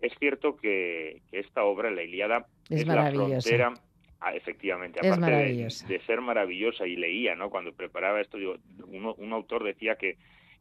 [0.00, 3.74] es cierto que, esta obra, la Iliada, es, la frontera
[4.20, 7.50] ah, efectivamente, aparte de, ser maravillosa y leía, ¿no?
[7.50, 8.56] Cuando preparaba esto, digo,
[8.88, 10.16] un autor decía que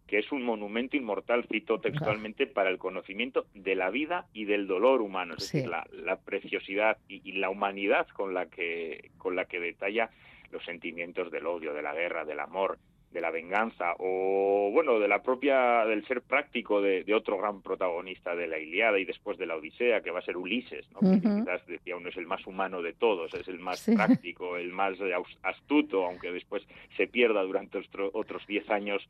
[0.10, 4.66] que es un monumento inmortal, cito textualmente, para el conocimiento de la vida y del
[4.66, 9.60] dolor humano, es decir, la, preciosidad y, la humanidad con la que con la que
[9.60, 10.10] detalla
[10.52, 12.80] los sentimientos del odio, de la guerra, del amor,
[13.12, 18.36] de la venganza o bueno de la propia del ser práctico de, otro gran protagonista
[18.36, 21.00] de la Iliada y después de la Odisea que va a ser Ulises ¿no?
[21.20, 24.94] quizás decía uno es el más humano de todos es el más práctico el más
[25.42, 26.64] astuto aunque después
[26.98, 27.80] se pierda durante
[28.14, 29.02] otros diez años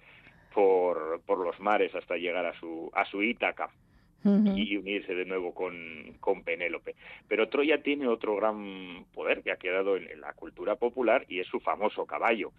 [0.54, 3.70] por, por los mares hasta llegar a su, a su Ítaca.
[4.24, 6.96] y unirse de nuevo con, con Penélope.
[7.30, 11.48] Pero Troya tiene otro gran poder que ha quedado en la cultura popular y es
[11.48, 12.52] su famoso caballo.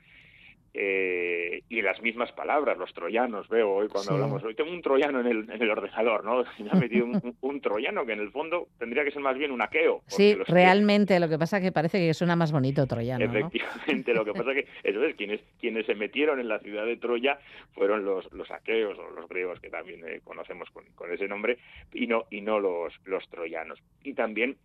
[0.73, 5.21] Eh, y las mismas palabras, los troyanos, veo hoy cuando hablamos, hoy tengo un troyano
[5.21, 6.45] en el, en el ordenador, ¿no?
[6.65, 7.07] Me ha metido
[7.41, 10.03] un, troyano que en el fondo tendría que ser más bien un aqueo.
[10.07, 13.25] Sí, realmente, lo que pasa es que parece que suena más bonito troyano.
[13.25, 16.87] Efectivamente, lo que pasa es que, eso es, quienes, quienes se metieron en la ciudad
[16.87, 17.39] de Troya
[17.73, 21.59] fueron los, los aqueos o los griegos, que también eh, conocemos con, con, ese nombre,
[21.93, 23.81] y no, y no los, los troyanos.
[24.05, 24.57] Y también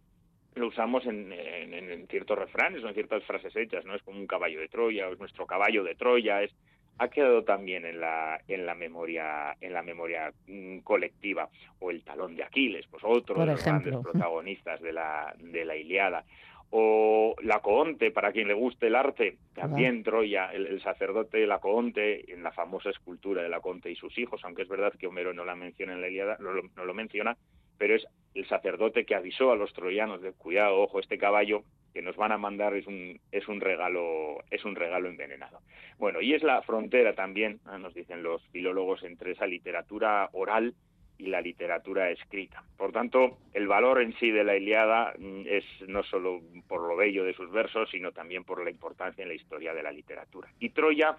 [0.56, 3.96] lo usamos en, en, ciertos refranes o en ciertas frases hechas, ¿no?
[3.96, 6.56] Es como un caballo de Troya, o es nuestro caballo de Troya, es
[6.98, 11.50] ha quedado también en la en la memoria en la memoria mm, colectiva.
[11.80, 15.76] O el talón de Aquiles, pues otro de los grandes protagonistas de la de la
[15.76, 16.24] Iliada.
[16.72, 22.52] O Lacoonte, para quien le guste el arte, también Troya, el, sacerdote Lacoonte, en la
[22.52, 25.94] famosa escultura de Lacoonte y sus hijos, aunque es verdad que Homero no la menciona
[25.94, 27.38] en la Iliada, no lo menciona,
[27.78, 28.06] pero es
[28.36, 31.64] el sacerdote que avisó a los troyanos de cuidado, ojo, este caballo
[31.94, 35.60] que nos van a mandar es un, es un regalo, es un regalo envenenado.
[35.98, 40.76] Bueno, y es la frontera también, nos dicen los filólogos, entre esa literatura oral
[41.18, 42.64] y la literatura escrita.
[42.78, 46.98] Por tanto, el valor en sí de la Iliada mm, es no solo por lo
[46.98, 50.50] bello de sus versos, sino también por la importancia en la historia de la literatura.
[50.60, 51.16] Y Troya,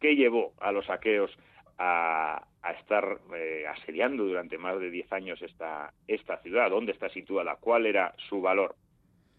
[0.00, 1.30] ¿qué llevó a los aqueos
[1.78, 2.42] a,
[2.78, 6.70] estar eh, asediando durante más de diez años esta, esta ciudad?
[6.70, 7.56] ¿Dónde está situada?
[7.56, 8.74] ¿Cuál era su valor?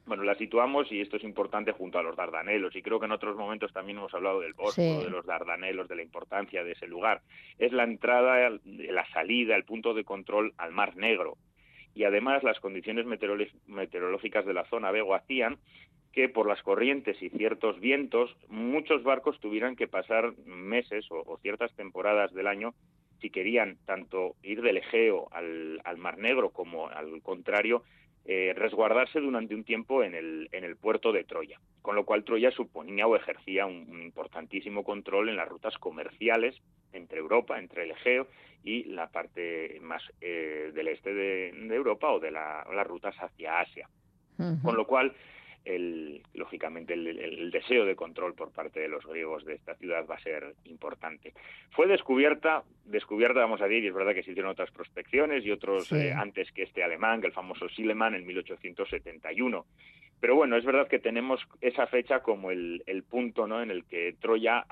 [0.07, 3.11] Bueno, la situamos, y esto es importante, junto a los Dardanelos, y creo que en
[3.11, 6.88] otros momentos también hemos hablado del Bósforo, de los Dardanelos, de la importancia de ese
[6.88, 7.21] lugar.
[7.59, 11.38] Es la entrada, la salida, el punto de control al Mar Negro.
[11.93, 13.05] Y además las condiciones
[13.65, 15.57] meteorológicas de la zona Bego hacían
[16.11, 21.73] que por las corrientes y ciertos vientos muchos barcos tuvieran que pasar meses o, ciertas
[21.75, 22.73] temporadas del año
[23.21, 27.83] si querían tanto ir del Egeo al, al Mar Negro como al contrario
[28.29, 32.25] eh, resguardarse durante un tiempo en el, en el puerto de Troya, con lo cual
[32.25, 36.53] Troya suponía o ejercía un, importantísimo control en las rutas comerciales
[36.91, 38.27] entre Europa, entre el Egeo
[38.65, 43.87] y la parte más eh, del este de, Europa o de las rutas hacia Asia.
[44.61, 45.13] Con lo cual,
[45.65, 50.15] el, lógicamente el, deseo de control por parte de los griegos de esta ciudad va
[50.15, 51.33] a ser importante.
[51.71, 55.51] Fue descubierta, descubierta vamos a decir, y es verdad que se hicieron otras prospecciones y
[55.51, 59.65] otros eh, antes que este alemán, que el famoso Sileman en 1871.
[60.19, 63.61] Pero bueno, es verdad que tenemos esa fecha como el, punto ¿no?
[63.61, 64.65] en el que Troya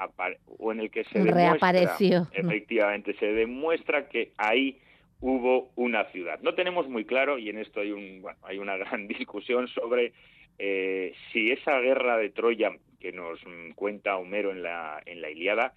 [0.58, 2.28] o en el que se reapareció.
[2.34, 4.80] efectivamente, se demuestra que ahí
[5.22, 6.40] hubo una ciudad.
[6.42, 10.14] No tenemos muy claro, y en esto hay, un, bueno, hay una gran discusión sobre
[10.58, 13.40] eh, si esa guerra de Troya que nos
[13.76, 15.74] cuenta Homero en la, en la Iliada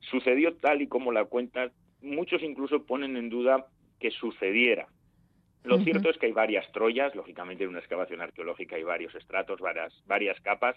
[0.00, 1.70] sucedió tal y como la cuenta,
[2.00, 3.66] muchos incluso ponen en duda
[4.00, 4.88] que sucediera.
[5.64, 9.60] Lo cierto es que hay varias Troyas, lógicamente en una excavación arqueológica hay varios estratos,
[9.60, 10.76] varias, varias capas,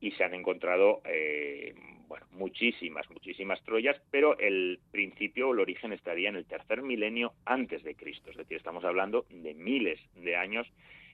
[0.00, 1.74] y se han encontrado eh,
[2.06, 7.32] bueno, muchísimas, muchísimas Troyas, pero el principio o el origen estaría en el tercer milenio
[7.44, 10.68] antes de Cristo, es decir, estamos hablando de miles de años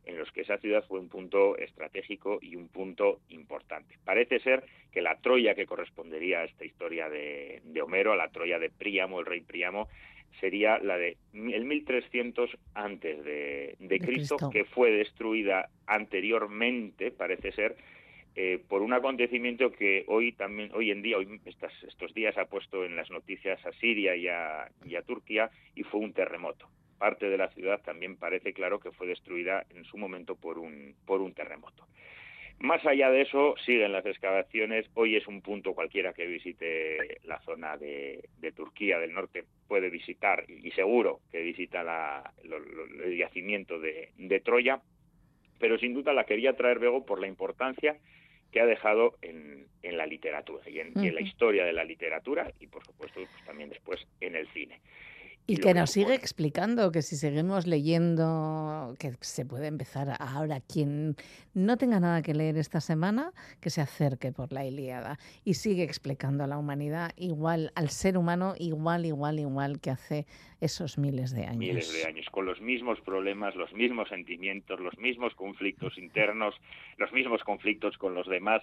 [0.08, 3.96] en los que esa ciudad fue un punto estratégico y un punto importante.
[4.04, 8.58] Parece ser que la Troya que correspondería a esta historia de, Homero, a la Troya
[8.58, 9.88] de Príamo, el rey Príamo,
[10.40, 17.76] sería la de el 1300 antes de, Cristo, que fue destruida anteriormente, parece ser,
[18.34, 22.84] eh, por un acontecimiento que hoy también, hoy en día, hoy estos días ha puesto
[22.84, 26.66] en las noticias a Siria y a Turquía, y fue un terremoto
[26.98, 30.94] parte de la ciudad también parece claro que fue destruida en su momento por un,
[31.06, 31.86] por un terremoto.
[32.60, 34.86] Más allá de eso, siguen las excavaciones.
[34.94, 40.44] Hoy es un punto cualquiera que visite la zona de, Turquía del norte puede visitar,
[40.48, 44.80] y seguro que visita la, el yacimiento de, Troya,
[45.60, 47.96] pero sin duda la quería traer luego por la importancia
[48.50, 52.84] que ha dejado en, la literatura y en, la historia de la literatura y, por
[52.84, 54.80] supuesto, pues, también después en el cine.
[55.50, 61.16] Y que nos sigue explicando que si seguimos leyendo, que se puede empezar ahora, quien
[61.54, 65.84] no tenga nada que leer esta semana, que se acerque por la Ilíada y sigue
[65.84, 70.26] explicando a la humanidad igual, al ser humano igual, igual, igual que hace
[70.60, 71.56] esos miles de años.
[71.56, 76.54] Miles de años, con los mismos problemas, los mismos sentimientos, los mismos conflictos internos,
[76.98, 78.62] los mismos conflictos con los demás.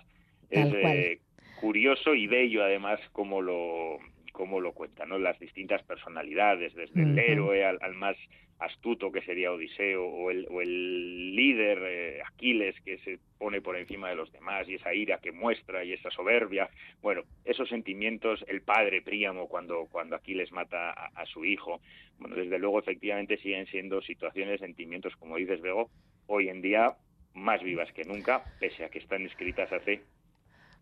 [0.52, 1.20] es eh,
[1.60, 3.98] curioso y bello además como lo
[4.36, 5.18] cómo lo cuentan, ¿no?
[5.18, 8.18] Las distintas personalidades, desde el héroe al, más
[8.60, 13.78] astuto que sería Odiseo, o el, o el líder eh, Aquiles que se pone por
[13.78, 16.70] encima de los demás, y esa ira que muestra, y esa soberbia.
[17.02, 21.80] Bueno, esos sentimientos, el padre Príamo cuando, cuando Aquiles mata a, su hijo,
[22.20, 25.90] bueno, desde luego efectivamente siguen siendo situaciones, sentimientos, como dices, Bego,
[26.28, 26.96] hoy en día
[27.34, 30.02] más vivas que nunca, pese a que están escritas hace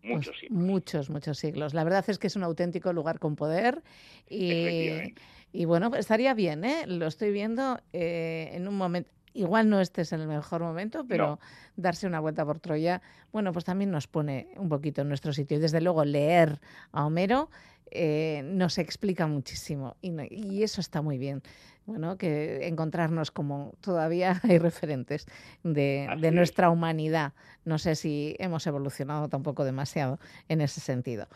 [0.04, 0.62] Muchos pues siglos.
[0.62, 1.74] Muchos, muchos siglos.
[1.74, 3.82] La verdad es que es un auténtico lugar con poder
[4.28, 5.14] y,
[5.52, 6.86] y bueno, estaría bien, ¿eh?
[6.86, 9.10] Lo estoy viendo eh, en un momento.
[9.36, 11.40] Igual no este es el mejor momento, pero
[11.74, 13.02] darse una vuelta por Troya,
[13.32, 15.56] bueno, pues también nos pone un poquito en nuestro sitio.
[15.56, 16.60] Y desde luego leer
[16.92, 17.50] a Homero
[17.94, 21.42] eh, nos explica muchísimo y, y, eso está muy bien
[21.86, 25.26] bueno, que encontrarnos como todavía hay referentes
[25.62, 27.32] de, nuestra humanidad.
[27.64, 30.18] No sé si hemos evolucionado tampoco demasiado
[30.48, 31.26] en ese sentido.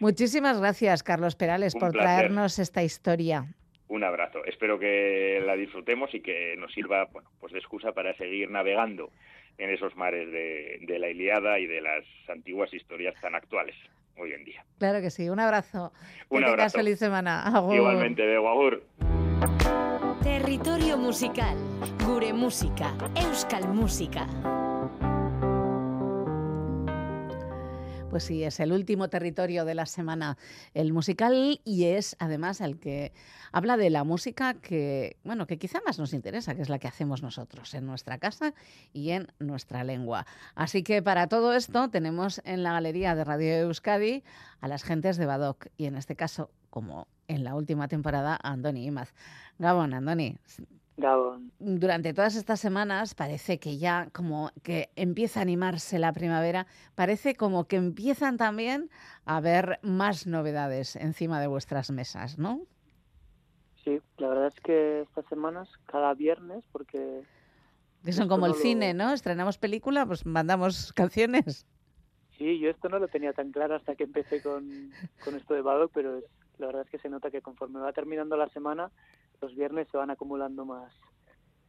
[0.00, 3.46] Muchísimas gracias, Carlos Perales, por traernos esta historia.
[3.86, 4.44] Un abrazo.
[4.44, 9.10] Espero que la disfrutemos y que nos sirva bueno, pues de excusa para seguir navegando
[9.58, 13.76] en esos mares de, la Iliada y de las antiguas historias tan actuales
[14.16, 14.64] hoy en día.
[14.78, 15.28] Claro que sí.
[15.28, 15.92] Un abrazo.
[16.28, 16.78] Un abrazo.
[16.78, 17.44] feliz semana.
[17.72, 18.82] Igualmente, de Agur.
[20.22, 21.56] Territorio musical,
[22.06, 24.26] gure música, euskal música.
[28.12, 30.36] Pues sí, es el último territorio de la semana,
[30.74, 33.14] el musical, y es además el que
[33.52, 36.88] habla de la música que, bueno, que quizá más nos interesa, que es la que
[36.88, 38.52] hacemos nosotros en nuestra casa
[38.92, 40.26] y en nuestra lengua.
[40.54, 44.24] Así que para todo esto tenemos en la galería de Radio Euskadi
[44.60, 48.50] a las gentes de Badoc, y en este caso, como en la última temporada, a
[48.50, 49.14] Andoni Imaz.
[49.58, 50.36] Gabón, Andoni,
[51.58, 57.34] durante todas estas semanas parece que ya como que empieza a animarse la primavera, parece
[57.34, 58.90] como que empiezan también
[59.24, 62.60] a haber más novedades encima de vuestras mesas, ¿no?
[63.84, 67.22] Sí, la verdad es que estas semanas, cada viernes, porque...
[68.04, 69.12] Que son como el cine, ¿no?
[69.12, 71.66] Estrenamos película, pues mandamos canciones.
[72.38, 74.90] Sí, yo esto no lo tenía tan claro hasta que empecé con,
[75.24, 76.20] con esto de Badoc, pero
[76.58, 78.90] la verdad es que se nota que conforme va terminando la semana,
[79.42, 80.92] los viernes se van acumulando más,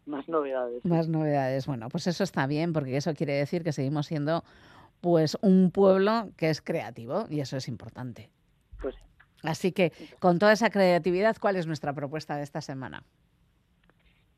[0.05, 0.85] más novedades.
[0.85, 1.65] Más novedades.
[1.65, 4.43] Bueno, pues eso está bien, porque eso quiere decir que seguimos siendo
[5.01, 8.29] pues un pueblo que es creativo y eso es importante.
[8.81, 8.95] Pues
[9.41, 13.03] Así que con toda esa creatividad, ¿cuál es nuestra propuesta de esta semana?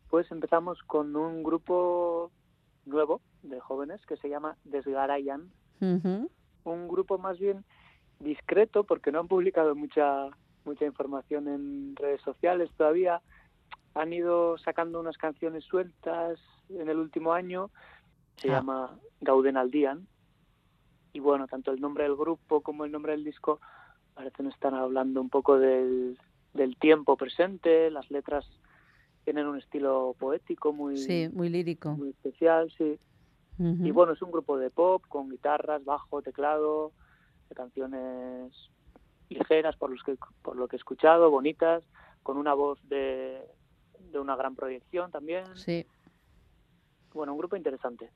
[0.09, 2.31] Pues empezamos con un grupo
[2.85, 5.51] nuevo de jóvenes que se llama Desgarayan.
[5.81, 7.63] Un grupo más bien
[8.19, 10.29] discreto porque no han publicado mucha
[10.65, 13.21] mucha información en redes sociales todavía.
[13.93, 16.39] Han ido sacando unas canciones sueltas
[16.69, 17.69] en el último año,
[18.37, 18.55] se ah.
[18.55, 19.71] llama Gauden al
[21.13, 23.59] Y bueno, tanto el nombre del grupo como el nombre del disco
[24.13, 26.17] parecen estar hablando un poco del,
[26.53, 28.45] del tiempo presente, las letras
[29.25, 31.91] tienen un estilo poético muy, sí, muy lírico.
[31.91, 32.97] Muy especial, sí.
[33.57, 36.91] Y bueno, es un grupo de pop con guitarras, bajo, teclado,
[37.47, 38.51] de canciones
[39.29, 41.83] ligeras por, los que, por lo que he escuchado, bonitas,
[42.23, 43.41] con una voz de,
[44.11, 45.45] de una gran proyección también.
[45.55, 45.85] Sí.
[47.13, 48.11] Bueno, un grupo interesante.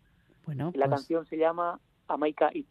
[0.45, 2.69] Bueno, la pues canción se llama Amaika It's.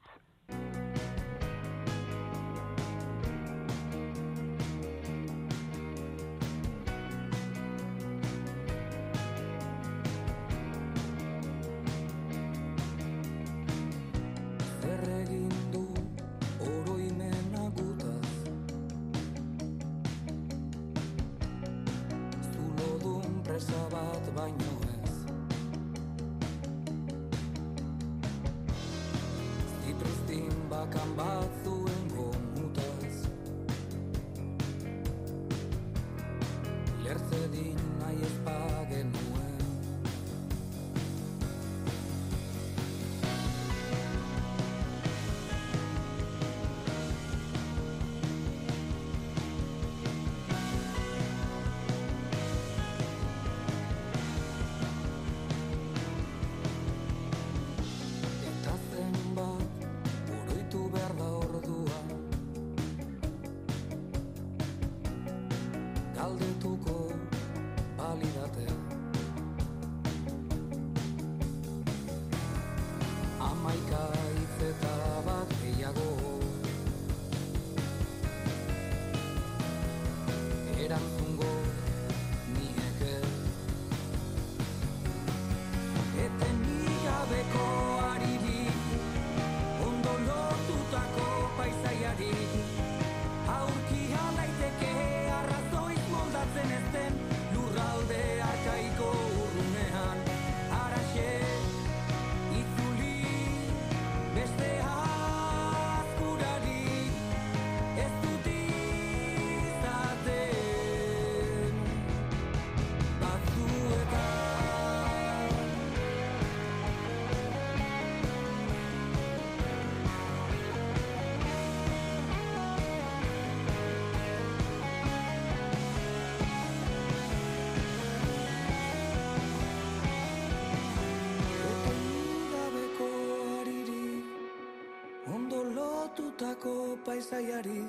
[137.06, 137.82] Paisaiari.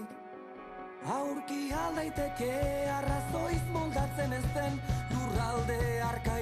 [1.16, 2.52] Aurki aldaiteke
[2.98, 4.82] arrazoiz moldatzen ez den
[5.14, 5.80] Lurralde
[6.10, 6.39] arkaiko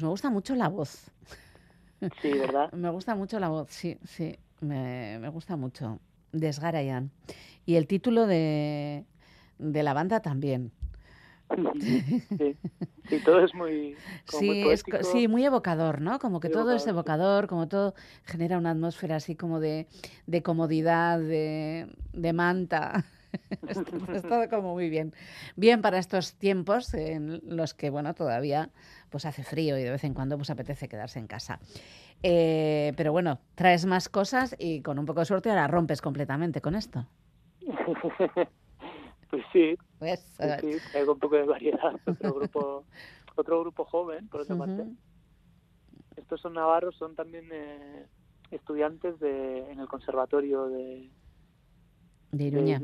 [0.00, 1.10] Pues me gusta mucho la voz.
[2.22, 2.72] Sí, ¿verdad?
[2.72, 4.34] me gusta mucho la voz, sí, sí.
[4.62, 6.00] Me, gusta mucho.
[6.32, 7.10] Desgarayan.
[7.66, 9.04] Y el título de,
[9.58, 10.72] de la banda también.
[13.08, 13.96] Sí, todo es muy.
[14.28, 16.20] Sí, muy sí, muy evocador, ¿no?
[16.20, 17.94] Como que todo es evocador, como todo
[18.24, 19.88] genera una atmósfera así como de,
[20.26, 23.04] de comodidad, de, de manta.
[23.68, 25.14] Está todo como muy bien.
[25.56, 28.70] Bien para estos tiempos en los que, bueno, todavía
[29.10, 31.58] pues hace frío y de vez en cuando pues apetece quedarse en casa.
[32.22, 36.60] Eh, pero bueno, traes más cosas y con un poco de suerte ahora rompes completamente
[36.60, 37.06] con esto.
[39.30, 40.20] pues sí, pues,
[40.60, 41.94] sí, traigo un poco de variedad.
[42.06, 42.84] Otro grupo,
[43.36, 44.84] otro grupo joven, por otra parte.
[46.16, 48.06] Estos son navarros, son también eh,
[48.50, 51.10] estudiantes de, en el conservatorio de,
[52.32, 52.82] de Iruña.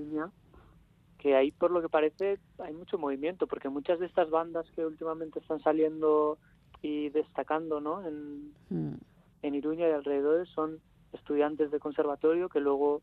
[1.18, 4.84] que ahí por lo que parece hay mucho movimiento porque muchas de estas bandas que
[4.84, 6.38] últimamente están saliendo
[6.82, 8.07] y destacando ¿no?
[8.07, 8.94] en, mm.
[9.42, 10.80] en Iruña y alrededores son
[11.12, 13.03] estudiantes de conservatorio que luego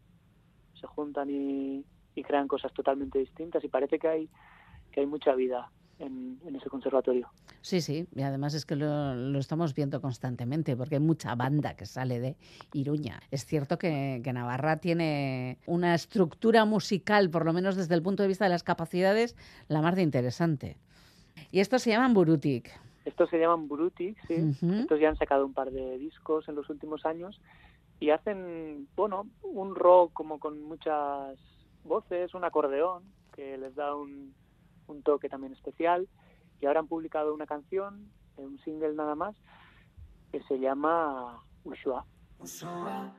[0.80, 1.86] se juntan y,
[2.16, 4.30] y crean cosas totalmente distintas y parece que hay
[4.92, 5.72] que hay mucha vida
[6.06, 7.30] en, ese conservatorio.
[7.62, 11.86] Sí, sí, y además es que lo, estamos viendo constantemente porque hay mucha banda que
[11.86, 12.38] sale de
[12.74, 13.22] Iruña.
[13.32, 18.30] Es cierto que, Navarra tiene una estructura musical, por lo menos desde el punto de
[18.30, 19.36] vista de las capacidades,
[19.68, 20.78] la más de interesante.
[21.52, 22.70] Y estos se llaman Burutik.
[23.06, 24.36] Estos se llaman Burutik, sí.
[24.80, 27.40] Estos ya han sacado un par de discos en los últimos años
[28.00, 31.38] y hacen, bueno, un rock como con muchas
[31.84, 34.34] voces, un acordeón que les da un,
[34.94, 36.08] un toque también especial
[36.60, 39.36] y ahora han publicado una canción, un single nada más,
[40.32, 42.06] que se llama Ushua.
[42.40, 43.12] Ushua.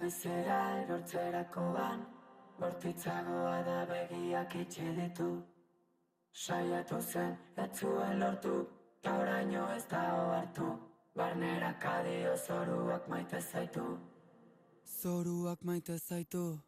[0.00, 2.06] Aizera erortzerako ban,
[2.58, 5.28] bortitzagoa da begiak itxe ditu.
[6.32, 8.54] Saiatu zen, ez zuen lortu,
[9.02, 10.00] ta oraino ez da
[10.38, 10.70] hartu.
[11.14, 13.84] Barnera kadio zoruak maite zaitu.
[14.98, 16.58] Zoruak maite zaitu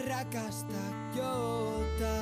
[0.00, 2.16] arrakastak jota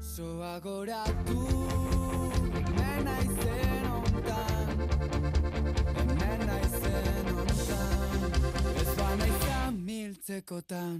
[0.00, 1.46] Zoa gora du
[2.54, 4.66] Hemen aizen ontan
[6.08, 8.34] Hemen aizen ontan
[8.80, 10.98] Ez baina miltzekotan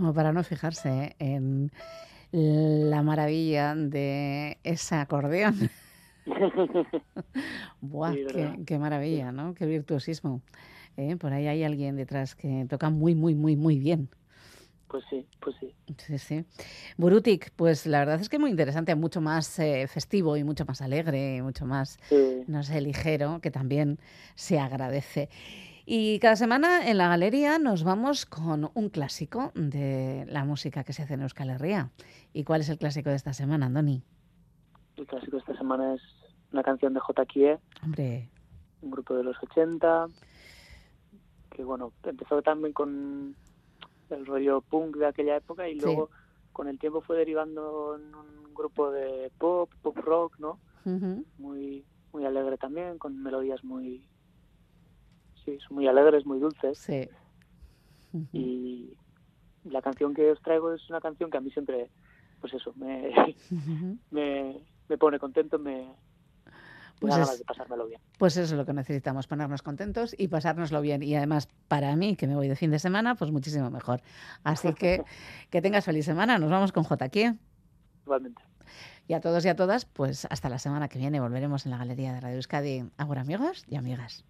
[0.00, 1.70] Como para no fijarse en
[2.32, 5.68] la maravilla de ese acordeón.
[7.82, 8.14] Buah,
[8.64, 9.52] qué, maravilla, ¿no?
[9.52, 10.40] Qué virtuosismo.
[10.96, 11.16] ¿eh?
[11.16, 14.08] Por ahí hay alguien detrás que toca muy, muy, muy, muy bien.
[14.88, 15.74] Pues sí, pues sí.
[15.98, 16.44] Sí, sí.
[16.96, 20.80] Burutik, pues la verdad es que muy interesante, mucho más eh, festivo y mucho más
[20.80, 21.98] alegre, mucho más,
[22.46, 23.98] no sé, ligero, que también
[24.34, 25.28] se agradece.
[25.92, 30.92] Y cada semana en la galería nos vamos con un clásico de la música que
[30.92, 31.90] se hace en Euskal Herria.
[32.32, 34.00] ¿Y cuál es el clásico de esta semana, Andoni?
[34.94, 36.00] El clásico de esta semana es
[36.52, 37.26] una canción de J.
[37.26, 37.58] Kie.
[37.82, 38.28] Hombre.
[38.82, 40.06] Un grupo de los 80.
[41.50, 43.34] Que bueno, empezó también con
[44.10, 46.10] el rollo punk de aquella época y luego
[46.52, 50.60] con el tiempo fue derivando en un grupo de pop, pop rock, ¿no?
[51.36, 54.04] Muy muy alegre también, con melodías muy
[55.58, 56.78] sí, muy alegres, muy dulces.
[56.78, 57.08] Sí.
[58.32, 58.92] Y
[59.64, 61.90] la canción que os traigo es una canción que a mí siempre,
[62.40, 63.12] pues eso, me,
[64.10, 65.94] me, me, pone contento, me,
[67.00, 68.00] pues de pasármelo bien.
[68.18, 71.02] Pues eso es lo que necesitamos, ponernos contentos y pasárnoslo bien.
[71.02, 74.02] Y además, para mí, que me voy de fin de semana, pues muchísimo mejor.
[74.44, 75.02] Así que
[75.50, 76.38] que tengas feliz semana.
[76.38, 77.08] Nos vamos con J.
[78.04, 78.42] Igualmente.
[79.08, 81.78] Y a todos y a todas, pues hasta la semana que viene volveremos en la
[81.78, 82.84] Galería de Radio Euskadi.
[82.98, 84.24] Ahora, amigos y amigas.